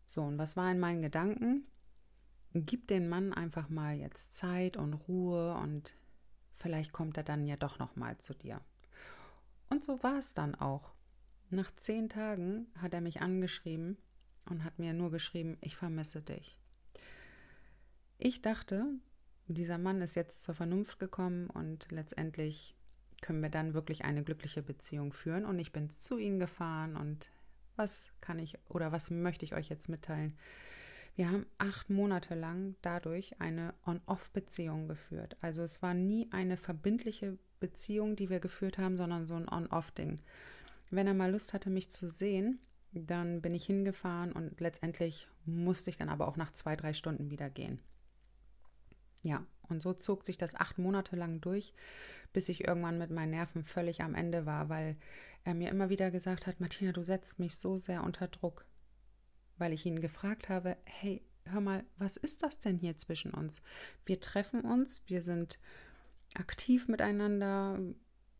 [0.08, 1.66] So, und was war in meinen Gedanken?
[2.54, 5.96] Gib den Mann einfach mal jetzt Zeit und Ruhe und
[6.56, 8.62] vielleicht kommt er dann ja doch noch mal zu dir.
[9.70, 10.95] Und so war es dann auch.
[11.56, 13.98] Nach zehn Tagen hat er mich angeschrieben
[14.44, 16.58] und hat mir nur geschrieben, ich vermisse dich.
[18.18, 18.86] Ich dachte,
[19.48, 22.76] dieser Mann ist jetzt zur Vernunft gekommen und letztendlich
[23.22, 25.46] können wir dann wirklich eine glückliche Beziehung führen.
[25.46, 27.30] Und ich bin zu ihm gefahren und
[27.78, 30.38] was kann ich oder was möchte ich euch jetzt mitteilen?
[31.16, 35.38] Wir haben acht Monate lang dadurch eine On-Off-Beziehung geführt.
[35.40, 40.20] Also es war nie eine verbindliche Beziehung, die wir geführt haben, sondern so ein On-Off-Ding.
[40.90, 42.60] Wenn er mal Lust hatte, mich zu sehen,
[42.92, 47.30] dann bin ich hingefahren und letztendlich musste ich dann aber auch nach zwei, drei Stunden
[47.30, 47.80] wieder gehen.
[49.24, 51.74] Ja, und so zog sich das acht Monate lang durch,
[52.32, 54.98] bis ich irgendwann mit meinen Nerven völlig am Ende war, weil
[55.44, 58.66] er mir immer wieder gesagt hat, Martina, du setzt mich so sehr unter Druck,
[59.58, 63.62] weil ich ihn gefragt habe, hey, hör mal, was ist das denn hier zwischen uns?
[64.06, 65.60] Wir treffen uns, wir sind
[66.34, 67.80] aktiv miteinander,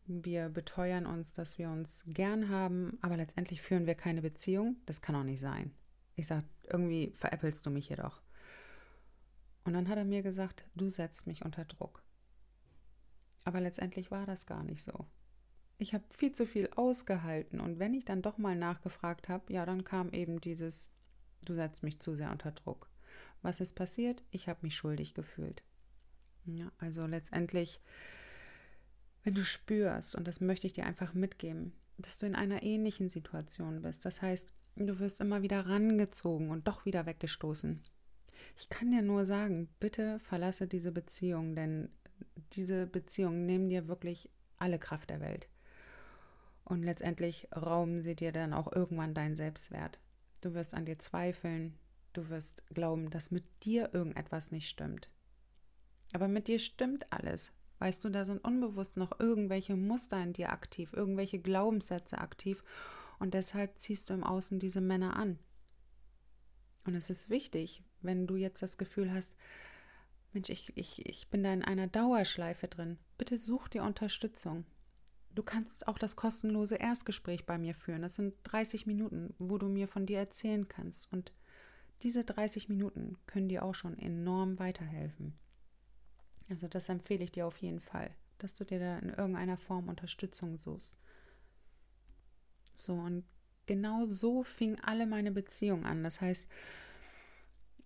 [0.06, 4.76] wir beteuern uns, dass wir uns gern haben, aber letztendlich führen wir keine Beziehung.
[4.86, 5.72] Das kann auch nicht sein.
[6.14, 8.22] Ich sage, irgendwie veräppelst du mich hier doch.
[9.64, 12.02] Und dann hat er mir gesagt, du setzt mich unter Druck.
[13.44, 15.06] Aber letztendlich war das gar nicht so.
[15.78, 19.66] Ich habe viel zu viel ausgehalten und wenn ich dann doch mal nachgefragt habe, ja,
[19.66, 20.88] dann kam eben dieses,
[21.44, 22.88] du setzt mich zu sehr unter Druck.
[23.42, 24.24] Was ist passiert?
[24.30, 25.62] Ich habe mich schuldig gefühlt.
[26.44, 27.80] Ja, also letztendlich
[29.26, 33.08] wenn du spürst, und das möchte ich dir einfach mitgeben, dass du in einer ähnlichen
[33.08, 34.04] Situation bist.
[34.04, 37.82] Das heißt, du wirst immer wieder rangezogen und doch wieder weggestoßen.
[38.56, 41.88] Ich kann dir nur sagen, bitte verlasse diese Beziehung, denn
[42.52, 45.48] diese Beziehungen nehmen dir wirklich alle Kraft der Welt.
[46.62, 49.98] Und letztendlich rauben sie dir dann auch irgendwann deinen Selbstwert.
[50.40, 51.74] Du wirst an dir zweifeln,
[52.12, 55.10] du wirst glauben, dass mit dir irgendetwas nicht stimmt.
[56.12, 57.50] Aber mit dir stimmt alles.
[57.78, 62.64] Weißt du, da sind unbewusst noch irgendwelche Muster in dir aktiv, irgendwelche Glaubenssätze aktiv
[63.18, 65.38] und deshalb ziehst du im Außen diese Männer an.
[66.84, 69.34] Und es ist wichtig, wenn du jetzt das Gefühl hast,
[70.32, 74.64] Mensch, ich, ich, ich bin da in einer Dauerschleife drin, bitte such dir Unterstützung.
[75.34, 78.02] Du kannst auch das kostenlose Erstgespräch bei mir führen.
[78.02, 81.12] Das sind 30 Minuten, wo du mir von dir erzählen kannst.
[81.12, 81.32] Und
[82.02, 85.34] diese 30 Minuten können dir auch schon enorm weiterhelfen.
[86.48, 89.88] Also das empfehle ich dir auf jeden Fall, dass du dir da in irgendeiner Form
[89.88, 90.96] Unterstützung suchst.
[92.74, 93.24] So, und
[93.66, 96.02] genau so fing alle meine Beziehungen an.
[96.02, 96.48] Das heißt,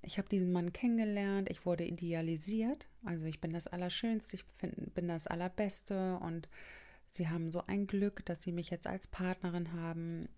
[0.02, 5.08] ich habe diesen Mann kennengelernt, ich wurde idealisiert, also ich bin das Allerschönste, ich bin
[5.08, 6.48] das Allerbeste und
[7.10, 10.28] sie haben so ein Glück, dass sie mich jetzt als Partnerin haben.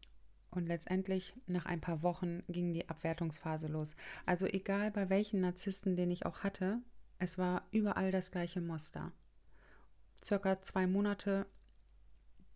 [0.51, 3.97] Und letztendlich, nach ein paar Wochen, ging die Abwertungsphase los.
[4.27, 6.83] Also egal bei welchen Narzissten, den ich auch hatte,
[7.23, 9.13] es war überall das gleiche Muster.
[10.25, 11.47] Circa zwei Monate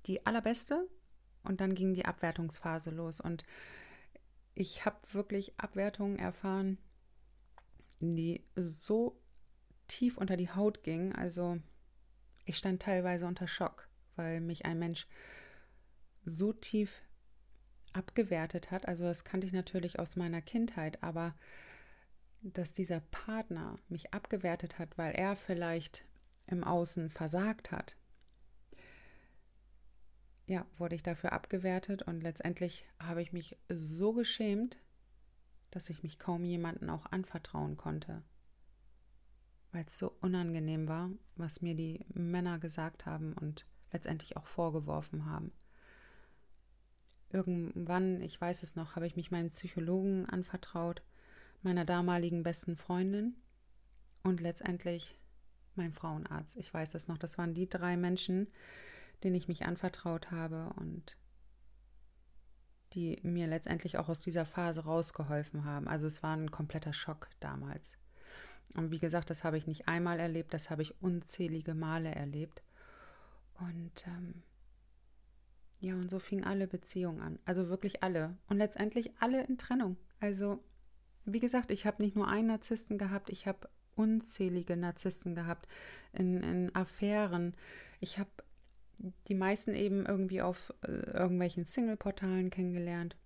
[0.07, 0.88] die allerbeste
[1.44, 3.20] und dann ging die Abwertungsphase los.
[3.20, 3.44] Und
[4.57, 6.79] ich habe wirklich Abwertungen erfahren,
[8.00, 9.16] die so
[9.87, 11.14] tief unter die Haut gingen.
[11.14, 11.61] Also
[12.44, 15.07] ich stand teilweise unter Schock, weil mich ein Mensch
[16.24, 16.90] so tief
[17.92, 18.88] abgewertet hat.
[18.88, 21.37] Also das kannte ich natürlich aus meiner Kindheit, aber
[22.42, 26.05] dass dieser Partner mich abgewertet hat, weil er vielleicht
[26.46, 27.96] im Außen versagt hat,
[30.46, 34.79] ja, wurde ich dafür abgewertet und letztendlich habe ich mich so geschämt,
[35.72, 38.22] dass ich mich kaum jemanden auch anvertrauen konnte,
[39.72, 45.27] weil es so unangenehm war, was mir die Männer gesagt haben und letztendlich auch vorgeworfen
[45.27, 45.53] haben.
[47.31, 51.03] Irgendwann, ich weiß es noch, habe ich mich meinem Psychologen anvertraut
[51.66, 53.37] meiner damaligen besten Freundin
[54.22, 55.18] und letztendlich
[55.74, 56.57] mein Frauenarzt.
[56.57, 57.18] Ich weiß das noch.
[57.18, 58.48] Das waren die drei Menschen,
[59.22, 61.18] denen ich mich anvertraut habe und
[62.92, 65.88] die mir letztendlich auch aus dieser Phase rausgeholfen haben.
[65.88, 67.92] Also es war ein kompletter Schock damals.
[68.74, 72.62] Und wie gesagt, das habe ich nicht einmal erlebt, das habe ich unzählige Male erlebt.
[73.59, 74.42] Und ähm,
[75.81, 77.38] ja, und so fingen alle Beziehungen an.
[77.44, 78.37] Also wirklich alle.
[78.48, 79.96] Und letztendlich alle in Trennung.
[80.20, 80.62] Also
[81.27, 85.67] wie gesagt, ich habe nicht nur einen Narzissten gehabt, ich habe unzählige Narzissten gehabt
[86.12, 87.55] in, in Affären.
[88.01, 88.31] Ich habe
[89.29, 93.17] die meisten eben irgendwie auf äh, irgendwelchen Single-Portalen kennengelernt.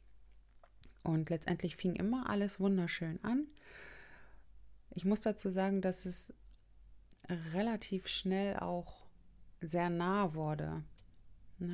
[1.02, 3.46] Und letztendlich fing immer alles wunderschön an.
[4.90, 6.34] Ich muss dazu sagen, dass es
[7.52, 9.06] relativ schnell auch
[9.60, 10.82] sehr nah wurde.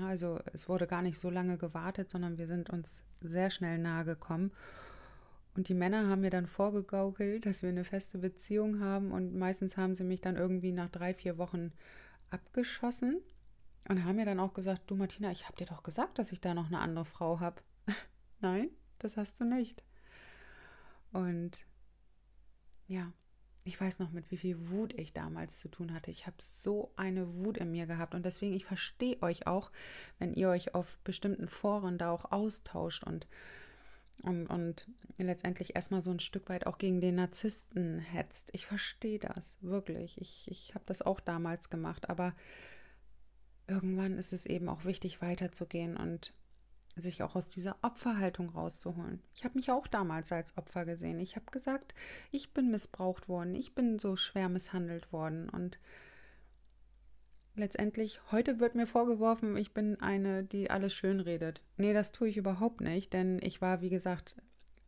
[0.03, 4.05] Also es wurde gar nicht so lange gewartet, sondern wir sind uns sehr schnell nahe
[4.05, 4.53] gekommen.
[5.57, 9.11] Und die Männer haben mir dann vorgegaukelt, dass wir eine feste Beziehung haben.
[9.11, 11.73] Und meistens haben sie mich dann irgendwie nach drei, vier Wochen
[12.29, 13.23] abgeschossen
[13.89, 16.43] und haben mir dann auch gesagt, du Martina, ich habe dir doch gesagt, dass ich
[16.43, 17.63] da noch eine andere Frau habe.
[18.41, 19.83] Nein, das hast du nicht.
[21.13, 21.65] Und
[22.87, 23.11] ja,
[23.65, 26.11] ich weiß noch, mit wie viel Wut ich damals zu tun hatte.
[26.11, 29.73] Ich habe so eine Wut in mir gehabt und deswegen, ich verstehe euch auch,
[30.19, 33.27] wenn ihr euch auf bestimmten Foren da auch austauscht und
[34.23, 38.51] und, und letztendlich erstmal so ein Stück weit auch gegen den Narzissten hetzt.
[38.53, 40.21] Ich verstehe das, wirklich.
[40.21, 42.35] Ich, ich habe das auch damals gemacht, aber
[43.69, 46.33] irgendwann ist es eben auch wichtig, weiterzugehen und
[46.97, 49.23] sich auch aus dieser Opferhaltung rauszuholen.
[49.35, 51.21] Ich habe mich auch damals als Opfer gesehen.
[51.21, 51.95] Ich habe gesagt,
[52.31, 55.79] ich bin missbraucht worden, ich bin so schwer misshandelt worden und
[57.57, 61.63] letztendlich, heute wird mir vorgeworfen, ich bin eine, die alles schön redet.
[61.77, 64.37] Nee, das tue ich überhaupt nicht, denn ich war, wie gesagt,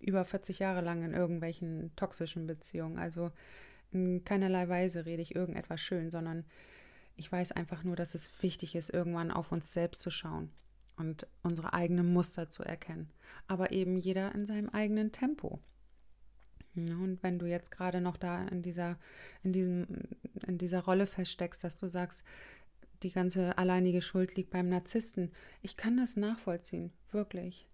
[0.01, 2.99] über 40 Jahre lang in irgendwelchen toxischen Beziehungen.
[2.99, 3.33] Also
[3.91, 6.45] in keinerlei Weise rede ich irgendetwas schön, sondern
[7.17, 10.53] ich weiß einfach nur, dass es wichtig ist, irgendwann auf uns selbst zu schauen
[10.97, 13.11] und unsere eigenen Muster zu erkennen.
[13.47, 15.61] Aber eben jeder in seinem eigenen Tempo.
[16.87, 18.99] Und wenn du jetzt gerade noch da in dieser,
[19.43, 19.87] in diesem,
[20.47, 22.25] in dieser Rolle feststeckst, dass du sagst,
[23.03, 25.33] die ganze alleinige Schuld liegt beim Narzissten.
[25.63, 27.69] Ich kann das nachvollziehen, wirklich.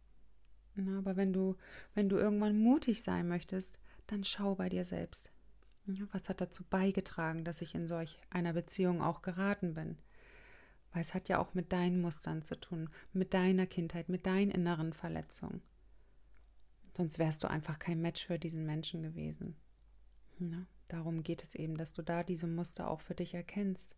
[0.74, 1.56] Na, aber wenn du,
[1.94, 5.30] wenn du irgendwann mutig sein möchtest, dann schau bei dir selbst.
[6.12, 9.98] Was hat dazu beigetragen, dass ich in solch einer Beziehung auch geraten bin?
[10.92, 14.50] Weil es hat ja auch mit deinen Mustern zu tun, mit deiner Kindheit, mit deinen
[14.50, 15.62] inneren Verletzungen.
[16.96, 19.56] Sonst wärst du einfach kein Match für diesen Menschen gewesen.
[20.38, 23.94] Na, darum geht es eben, dass du da diese Muster auch für dich erkennst.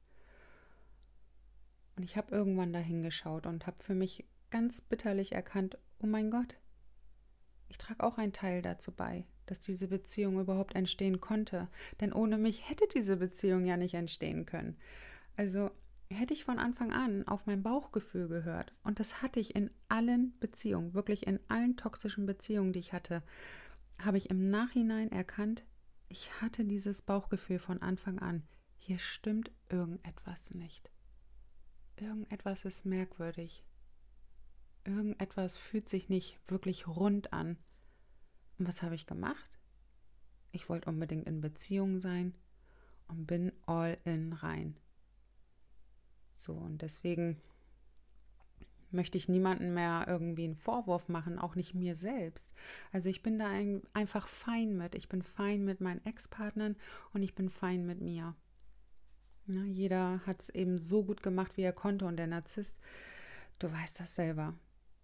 [1.97, 6.31] Und ich habe irgendwann da hingeschaut und habe für mich ganz bitterlich erkannt, oh mein
[6.31, 6.57] Gott,
[7.69, 11.69] ich trage auch einen Teil dazu bei, dass diese Beziehung überhaupt entstehen konnte.
[12.01, 14.77] Denn ohne mich hätte diese Beziehung ja nicht entstehen können.
[15.37, 15.71] Also
[16.11, 18.73] hätte ich von Anfang an auf mein Bauchgefühl gehört.
[18.85, 23.23] Und das hatte ich in allen Beziehungen, wirklich in allen toxischen Beziehungen, die ich hatte,
[23.99, 25.65] habe ich im Nachhinein erkannt,
[26.09, 28.45] ich hatte dieses Bauchgefühl von Anfang an.
[28.79, 30.91] Hier stimmt irgendetwas nicht.
[31.97, 33.65] Irgendetwas ist merkwürdig.
[34.85, 37.57] Irgendetwas fühlt sich nicht wirklich rund an.
[38.59, 39.51] Und was habe ich gemacht?
[40.53, 42.35] Ich wollte unbedingt in Beziehung sein
[43.09, 44.77] und bin all in rein.
[46.33, 47.41] So, und deswegen
[48.91, 52.53] möchte ich niemanden mehr irgendwie einen Vorwurf machen, auch nicht mir selbst.
[52.93, 54.95] Also ich bin da ein, einfach fein mit.
[54.95, 56.77] Ich bin fein mit meinen Ex-Partnern
[57.13, 58.35] und ich bin fein mit mir.
[59.47, 62.79] Na, jeder hat es eben so gut gemacht, wie er konnte und der Narzisst,
[63.59, 64.55] du weißt das selber,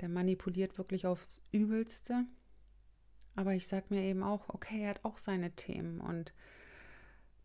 [0.01, 2.25] der manipuliert wirklich aufs Übelste.
[3.37, 6.35] Aber ich sage mir eben auch, okay, er hat auch seine Themen und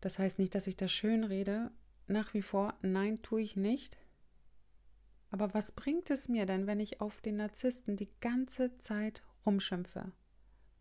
[0.00, 1.70] das heißt nicht, dass ich das schön rede.
[2.06, 3.96] Nach wie vor, nein, tue ich nicht.
[5.30, 10.12] Aber was bringt es mir denn, wenn ich auf den Narzissten die ganze Zeit rumschimpfe?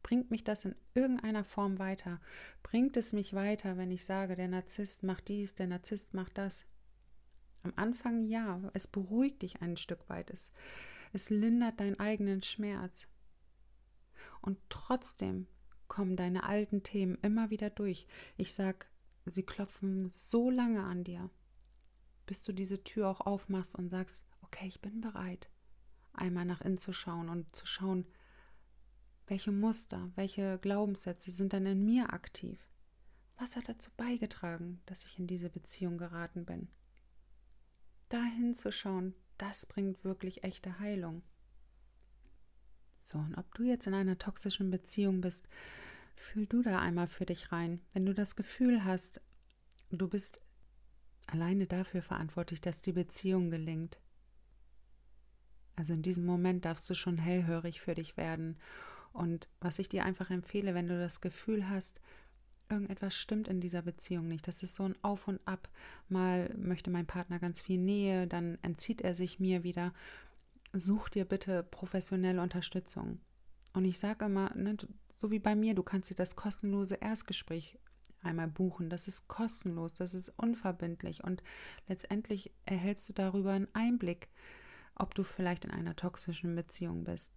[0.07, 2.21] Bringt mich das in irgendeiner Form weiter?
[2.63, 6.65] Bringt es mich weiter, wenn ich sage, der Narzisst macht dies, der Narzisst macht das?
[7.63, 10.53] Am Anfang ja, es beruhigt dich ein Stück weit, es,
[11.11, 13.05] es lindert deinen eigenen Schmerz.
[14.39, 15.45] Und trotzdem
[15.89, 18.07] kommen deine alten Themen immer wieder durch.
[18.37, 18.87] Ich sag,
[19.25, 21.29] sie klopfen so lange an dir,
[22.27, 25.49] bis du diese Tür auch aufmachst und sagst, okay, ich bin bereit,
[26.13, 28.07] einmal nach innen zu schauen und zu schauen,
[29.27, 32.59] welche Muster, welche Glaubenssätze sind dann in mir aktiv?
[33.37, 36.69] Was hat dazu beigetragen, dass ich in diese Beziehung geraten bin?
[38.09, 41.21] Da hinzuschauen, das bringt wirklich echte Heilung.
[42.99, 45.47] So, und ob du jetzt in einer toxischen Beziehung bist,
[46.15, 47.81] fühl du da einmal für dich rein.
[47.93, 49.21] Wenn du das Gefühl hast,
[49.91, 50.41] du bist
[51.27, 53.99] alleine dafür verantwortlich, dass die Beziehung gelingt,
[55.77, 58.57] also in diesem Moment darfst du schon hellhörig für dich werden.
[59.17, 61.99] Und was ich dir einfach empfehle, wenn du das Gefühl hast,
[62.69, 64.47] irgendetwas stimmt in dieser Beziehung nicht.
[64.47, 65.69] Das ist so ein Auf und Ab.
[66.09, 69.93] Mal möchte mein Partner ganz viel Nähe, dann entzieht er sich mir wieder.
[70.73, 73.19] Such dir bitte professionelle Unterstützung.
[73.73, 74.77] Und ich sage immer, ne,
[75.13, 77.79] so wie bei mir, du kannst dir das kostenlose Erstgespräch
[78.21, 78.89] einmal buchen.
[78.89, 81.43] Das ist kostenlos, das ist unverbindlich und
[81.87, 84.29] letztendlich erhältst du darüber einen Einblick
[84.99, 87.31] ob du vielleicht in einer toxischen Beziehung bist.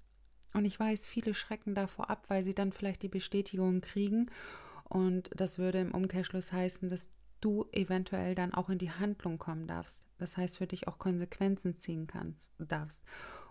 [0.53, 4.31] Und ich weiß, viele schrecken davor ab, weil sie dann vielleicht die Bestätigung kriegen.
[4.85, 7.09] Und das würde im Umkehrschluss heißen, dass
[7.41, 10.03] du eventuell dann auch in die Handlung kommen darfst.
[10.19, 13.05] Das heißt, für dich auch Konsequenzen ziehen kannst, darfst.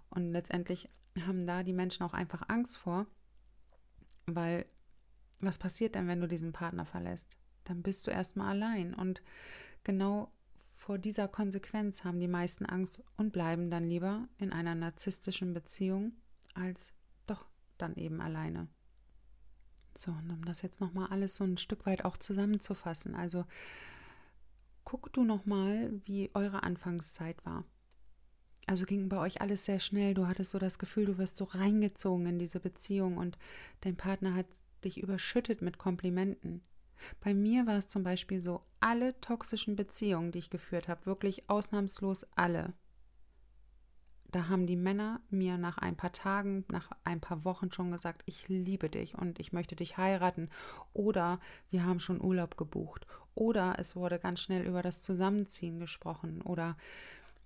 [0.10, 0.90] Und letztendlich
[1.26, 3.08] haben da die Menschen auch einfach Angst vor,
[4.26, 4.66] weil
[5.40, 7.38] was passiert denn, wenn du diesen Partner verlässt?
[7.64, 8.94] Dann bist du erstmal allein.
[8.94, 9.22] Und
[9.84, 10.32] genau
[10.76, 16.14] vor dieser Konsequenz haben die meisten Angst und bleiben dann lieber in einer narzisstischen Beziehung
[16.60, 16.94] als
[17.28, 17.46] doch
[17.78, 18.68] dann eben alleine.
[19.96, 23.16] So, und um das jetzt nochmal alles so ein Stück weit auch zusammenzufassen.
[23.16, 23.46] Also
[24.84, 27.66] guck du nochmal, wie eure Anfangszeit war.
[28.66, 30.14] Also ging bei euch alles sehr schnell.
[30.14, 33.38] Du hattest so das Gefühl, du wirst so reingezogen in diese Beziehung und
[33.82, 34.46] dein Partner hat
[34.84, 36.62] dich überschüttet mit Komplimenten.
[37.20, 41.50] Bei mir war es zum Beispiel so, alle toxischen Beziehungen, die ich geführt habe, wirklich
[41.50, 42.74] ausnahmslos alle.
[44.32, 48.22] Da haben die Männer mir nach ein paar Tagen, nach ein paar Wochen schon gesagt,
[48.26, 50.50] ich liebe dich und ich möchte dich heiraten.
[50.94, 51.40] Oder
[51.72, 53.08] wir haben schon Urlaub gebucht.
[53.34, 56.78] Oder es wurde ganz schnell über das Zusammenziehen gesprochen oder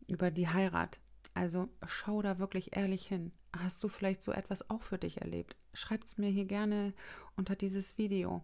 [0.08, 1.00] über die Heirat.
[1.34, 3.32] Also schau da wirklich ehrlich hin.
[3.58, 5.56] Hast du vielleicht so etwas auch für dich erlebt?
[5.74, 6.94] Schreib es mir hier gerne
[7.38, 8.44] unter dieses Video.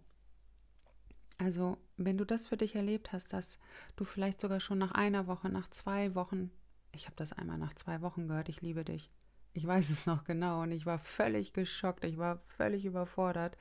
[1.38, 3.60] Also, wenn du das für dich erlebt hast, dass
[3.96, 6.52] du vielleicht sogar schon nach einer Woche, nach zwei Wochen,
[6.92, 9.10] ich habe das einmal nach zwei Wochen gehört, ich liebe dich.
[9.54, 13.58] Ich weiß es noch genau und ich war völlig geschockt, ich war völlig überfordert,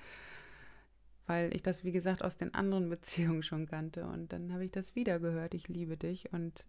[1.26, 4.06] weil ich das, wie gesagt, aus den anderen Beziehungen schon kannte.
[4.06, 6.66] Und dann habe ich das wieder gehört, ich liebe dich und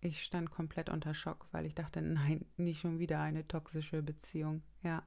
[0.00, 4.62] ich stand komplett unter Schock, weil ich dachte, nein, nicht schon wieder eine toxische Beziehung.
[4.82, 5.02] Ja.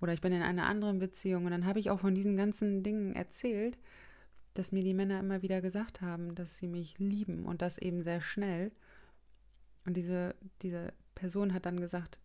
[0.00, 2.82] Oder ich bin in einer anderen Beziehung und dann habe ich auch von diesen ganzen
[2.82, 3.78] Dingen erzählt,
[4.54, 8.02] dass mir die Männer immer wieder gesagt haben, dass sie mich lieben und das eben
[8.02, 8.72] sehr schnell.
[9.84, 12.20] Und diese, diese Person hat dann gesagt,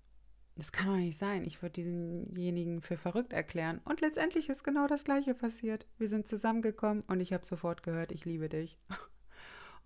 [0.57, 1.43] das kann doch nicht sein.
[1.43, 3.81] Ich würde diesenjenigen für verrückt erklären.
[3.83, 5.85] Und letztendlich ist genau das Gleiche passiert.
[5.97, 8.77] Wir sind zusammengekommen und ich habe sofort gehört, ich liebe dich.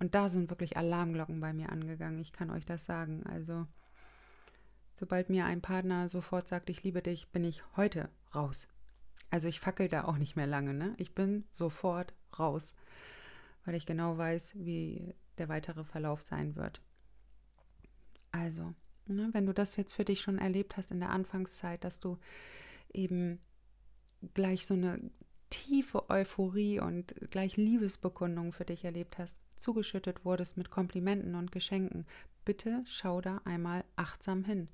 [0.02, 2.20] Und da sind wirklich Alarmglocken bei mir angegangen.
[2.20, 3.24] Ich kann euch das sagen.
[3.26, 3.68] Also,
[4.98, 8.70] sobald mir ein Partner sofort sagt, ich liebe dich, bin ich heute raus.
[9.30, 10.74] Also ich fackel da auch nicht mehr lange.
[10.74, 10.94] Ne?
[10.98, 12.74] Ich bin sofort raus,
[13.66, 16.82] weil ich genau weiß, wie der weitere Verlauf sein wird.
[18.32, 18.74] Also,
[19.10, 22.20] Ne, wenn du das jetzt für dich schon erlebt hast in der Anfangszeit, dass du
[22.94, 23.40] eben
[24.36, 25.02] gleich so eine
[25.50, 32.06] tiefe Euphorie und gleich Liebesbekundung für dich erlebt hast, zugeschüttet wurdest mit Komplimenten und Geschenken,
[32.46, 34.68] bitte schau da einmal achtsam hin.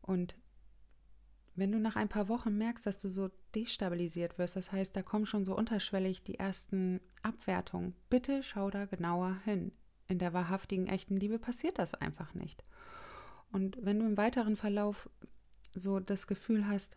[0.00, 0.34] Und
[1.56, 5.02] wenn du nach ein paar Wochen merkst, dass du so destabilisiert wirst, das heißt, da
[5.02, 9.72] kommen schon so unterschwellig die ersten Abwertungen, bitte schau da genauer hin.
[10.08, 12.64] In der wahrhaftigen, echten Liebe passiert das einfach nicht.
[13.50, 15.08] Und wenn du im weiteren Verlauf
[15.74, 16.96] so das Gefühl hast,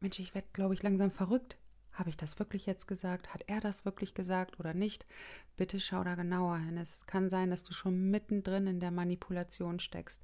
[0.00, 1.56] Mensch, ich werde, glaube ich, langsam verrückt.
[1.92, 3.32] Habe ich das wirklich jetzt gesagt?
[3.32, 5.06] Hat er das wirklich gesagt oder nicht?
[5.56, 6.76] Bitte schau da genauer hin.
[6.76, 10.22] Es kann sein, dass du schon mittendrin in der Manipulation steckst.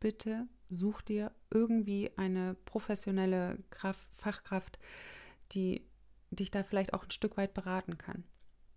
[0.00, 4.78] Bitte such dir irgendwie eine professionelle Kraft, Fachkraft,
[5.52, 5.86] die
[6.30, 8.24] dich da vielleicht auch ein Stück weit beraten kann.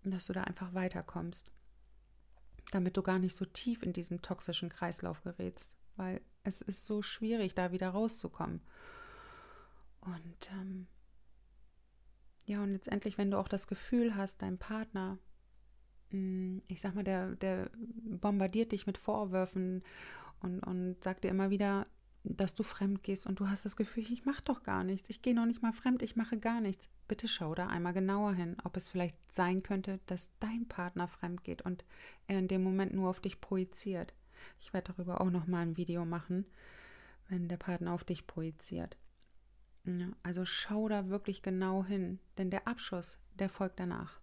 [0.04, 1.50] Dass du da einfach weiterkommst.
[2.70, 7.02] Damit du gar nicht so tief in diesen toxischen Kreislauf gerätst weil es ist so
[7.02, 8.62] schwierig, da wieder rauszukommen.
[10.00, 10.86] Und ähm,
[12.46, 15.18] ja, und letztendlich, wenn du auch das Gefühl hast, dein Partner,
[16.10, 19.82] mh, mm, ich sag mal, der, der bombardiert dich mit Vorwürfen
[20.40, 21.86] und, und sagt dir immer wieder,
[22.36, 25.22] dass du fremd gehst und du hast das Gefühl, ich mache doch gar nichts, ich
[25.22, 26.88] gehe noch nicht mal fremd, ich mache gar nichts.
[27.06, 31.44] Bitte schau da einmal genauer hin, ob es vielleicht sein könnte, dass dein Partner fremd
[31.44, 31.84] geht und
[32.26, 34.14] er in dem Moment nur auf dich projiziert.
[34.60, 36.46] Ich werde darüber auch noch mal ein Video machen,
[37.28, 38.96] wenn der Partner auf dich projiziert.
[39.84, 44.20] Ja, also schau da wirklich genau hin, denn der Abschuss, der folgt danach.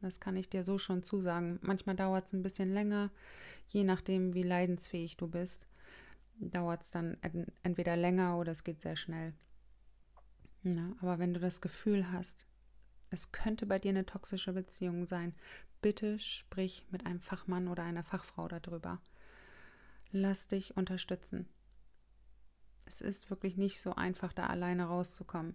[0.00, 1.58] Das kann ich dir so schon zusagen.
[1.62, 3.10] Manchmal dauert es ein bisschen länger,
[3.68, 5.67] je nachdem, wie leidensfähig du bist.
[6.40, 7.16] Dauert es dann
[7.62, 9.34] entweder länger oder es geht sehr schnell.
[10.62, 12.46] Ja, aber wenn du das Gefühl hast,
[13.10, 15.34] es könnte bei dir eine toxische Beziehung sein,
[15.80, 19.00] bitte sprich mit einem Fachmann oder einer Fachfrau darüber.
[20.10, 21.48] Lass dich unterstützen.
[22.86, 25.54] Es ist wirklich nicht so einfach, da alleine rauszukommen.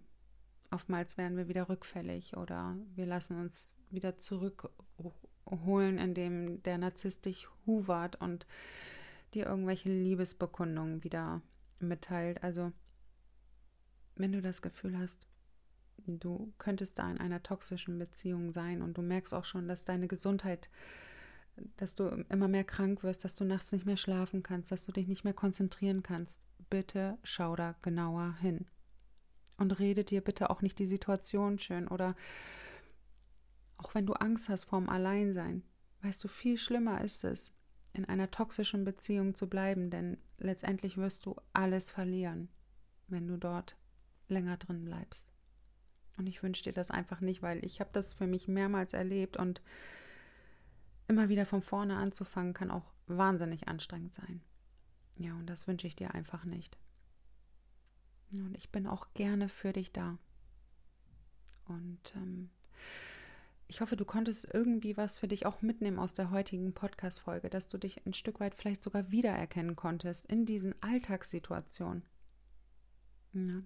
[0.72, 7.48] Oftmals werden wir wieder rückfällig oder wir lassen uns wieder zurückholen, indem der Narzisst dich
[7.66, 8.48] huvert und
[9.36, 11.42] dir irgendwelche Liebesbekundungen wieder
[11.80, 12.44] mitteilt.
[12.44, 12.72] Also,
[14.16, 15.28] wenn du das Gefühl hast,
[16.06, 20.08] du könntest da in einer toxischen Beziehung sein und du merkst auch schon, dass deine
[20.08, 20.70] Gesundheit
[21.78, 24.92] dass du immer mehr krank wirst, dass du nachts nicht mehr schlafen kannst, dass du
[24.92, 26.42] dich nicht mehr konzentrieren kannst.
[26.70, 28.66] Bitte schau da genauer hin.
[29.58, 32.16] Und rede dir bitte auch nicht die Situation schön oder
[33.78, 35.64] auch wenn du Angst hast vorm Alleinsein.
[36.02, 37.54] Weißt du, viel schlimmer ist es,
[37.94, 42.50] in einer toxischen Beziehung zu bleiben, denn letztendlich wirst du alles verlieren,
[43.08, 43.78] wenn du dort
[44.28, 45.28] länger drin bleibst.
[46.18, 49.38] Und ich wünsche dir das einfach nicht, weil ich habe das für mich mehrmals erlebt
[49.38, 49.62] und
[51.08, 54.42] immer wieder von vorne anzufangen, kann auch wahnsinnig anstrengend sein.
[55.18, 56.78] Ja, und das wünsche ich dir einfach nicht.
[58.32, 60.18] Und ich bin auch gerne für dich da.
[61.66, 62.50] Und ähm,
[63.74, 67.70] ich hoffe, du konntest irgendwie was für dich auch mitnehmen aus der heutigen Podcast-Folge, dass
[67.70, 72.04] du dich ein Stück weit vielleicht sogar wiedererkennen konntest in diesen Alltagssituationen.
[73.34, 73.64] Ja.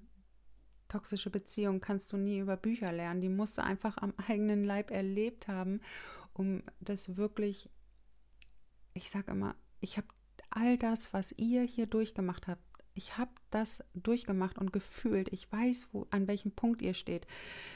[0.87, 4.91] Toxische Beziehungen kannst du nie über Bücher lernen, die musst du einfach am eigenen Leib
[4.91, 5.81] erlebt haben
[6.31, 7.69] um das wirklich,
[8.93, 10.07] ich sage immer, ich habe
[10.49, 15.33] all das, was ihr hier durchgemacht habt, ich habe das durchgemacht und gefühlt.
[15.33, 17.27] Ich weiß, wo, an welchem Punkt ihr steht.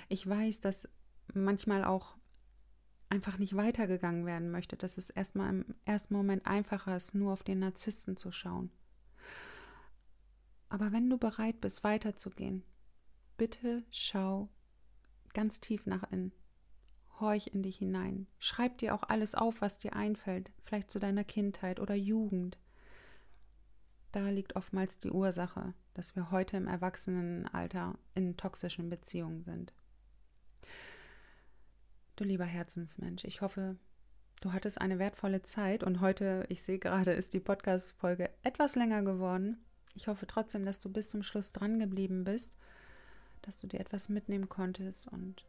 [0.07, 0.87] Ich weiß, dass
[1.33, 2.15] manchmal auch
[3.11, 7.43] einfach nicht weitergegangen werden möchte, dass es erstmal im ersten Moment einfacher ist, nur auf
[7.43, 8.71] den Narzissten zu schauen.
[10.69, 12.63] Aber wenn du bereit bist, weiterzugehen,
[13.37, 14.49] bitte schau
[15.33, 16.31] ganz tief nach innen
[17.21, 18.27] horch in dich hinein.
[18.39, 22.57] Schreib dir auch alles auf, was dir einfällt, vielleicht zu deiner Kindheit oder Jugend.
[24.11, 29.71] Da liegt oftmals die Ursache, dass wir heute im Erwachsenenalter in toxischen Beziehungen sind.
[32.21, 33.77] Du lieber Herzensmensch, ich hoffe,
[34.41, 39.01] du hattest eine wertvolle Zeit und heute, ich sehe gerade, ist die Podcast-Folge etwas länger
[39.01, 39.57] geworden.
[39.95, 42.55] Ich hoffe trotzdem, dass du bis zum Schluss dran geblieben bist,
[43.41, 45.47] dass du dir etwas mitnehmen konntest und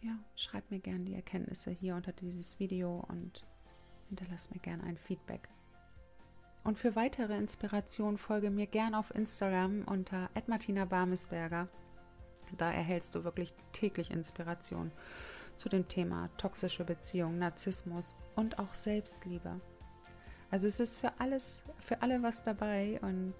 [0.00, 3.44] ja, schreib mir gerne die Erkenntnisse hier unter dieses Video und
[4.06, 5.48] hinterlass mir gerne ein Feedback.
[6.62, 11.66] Und für weitere Inspiration folge mir gern auf Instagram unter Martina Barmesberger.
[12.58, 14.92] Da erhältst du wirklich täglich Inspiration
[15.56, 19.60] zu dem Thema toxische Beziehung, Narzissmus und auch Selbstliebe.
[20.50, 23.34] Also es ist für alles, für alle was dabei und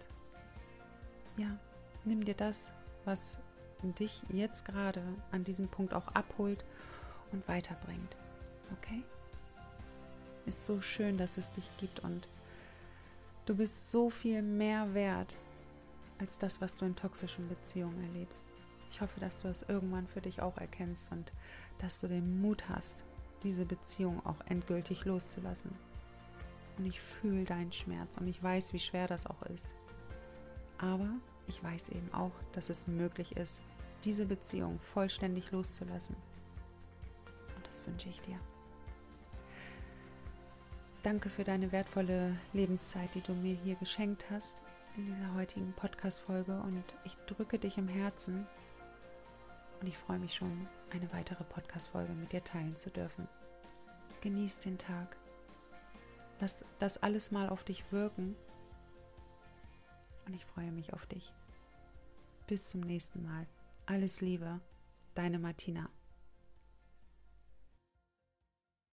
[1.37, 1.59] ja,
[2.05, 2.71] nimm dir das,
[3.05, 3.39] was
[3.83, 6.65] dich jetzt gerade an diesem Punkt auch abholt
[7.33, 8.17] und weiterbringt.
[8.73, 9.03] Okay?
[10.47, 12.29] Ist so schön, dass es dich gibt und
[13.47, 15.37] du bist so viel mehr wert
[16.19, 18.47] als das, was du in toxischen Beziehungen erlebst.
[18.97, 21.31] Ich hoffe, dass du es irgendwann für dich auch erkennst und
[21.77, 22.97] dass du den Mut hast,
[23.43, 25.71] diese Beziehung auch endgültig loszulassen.
[26.79, 29.69] Und ich fühle deinen Schmerz und ich weiß, wie schwer das auch ist.
[30.79, 31.11] Aber
[31.47, 33.61] ich weiß eben auch, dass es möglich ist,
[34.05, 36.17] diese Beziehung vollständig loszulassen.
[37.55, 38.41] Und das wünsche ich dir.
[41.03, 44.63] Danke für deine wertvolle Lebenszeit, die du mir hier geschenkt hast
[44.97, 48.47] in dieser heutigen Podcast-Folge und ich drücke dich im Herzen
[49.81, 53.29] und ich freue mich schon, eine weitere Podcast-Folge mit dir teilen zu dürfen.
[54.21, 55.17] Genieß den Tag.
[56.41, 58.37] Lass das alles mal auf dich wirken.
[60.27, 61.33] Und ich freue mich auf dich.
[62.47, 63.47] Bis zum nächsten Mal.
[63.87, 64.61] Alles Liebe,
[65.15, 65.89] deine Martina.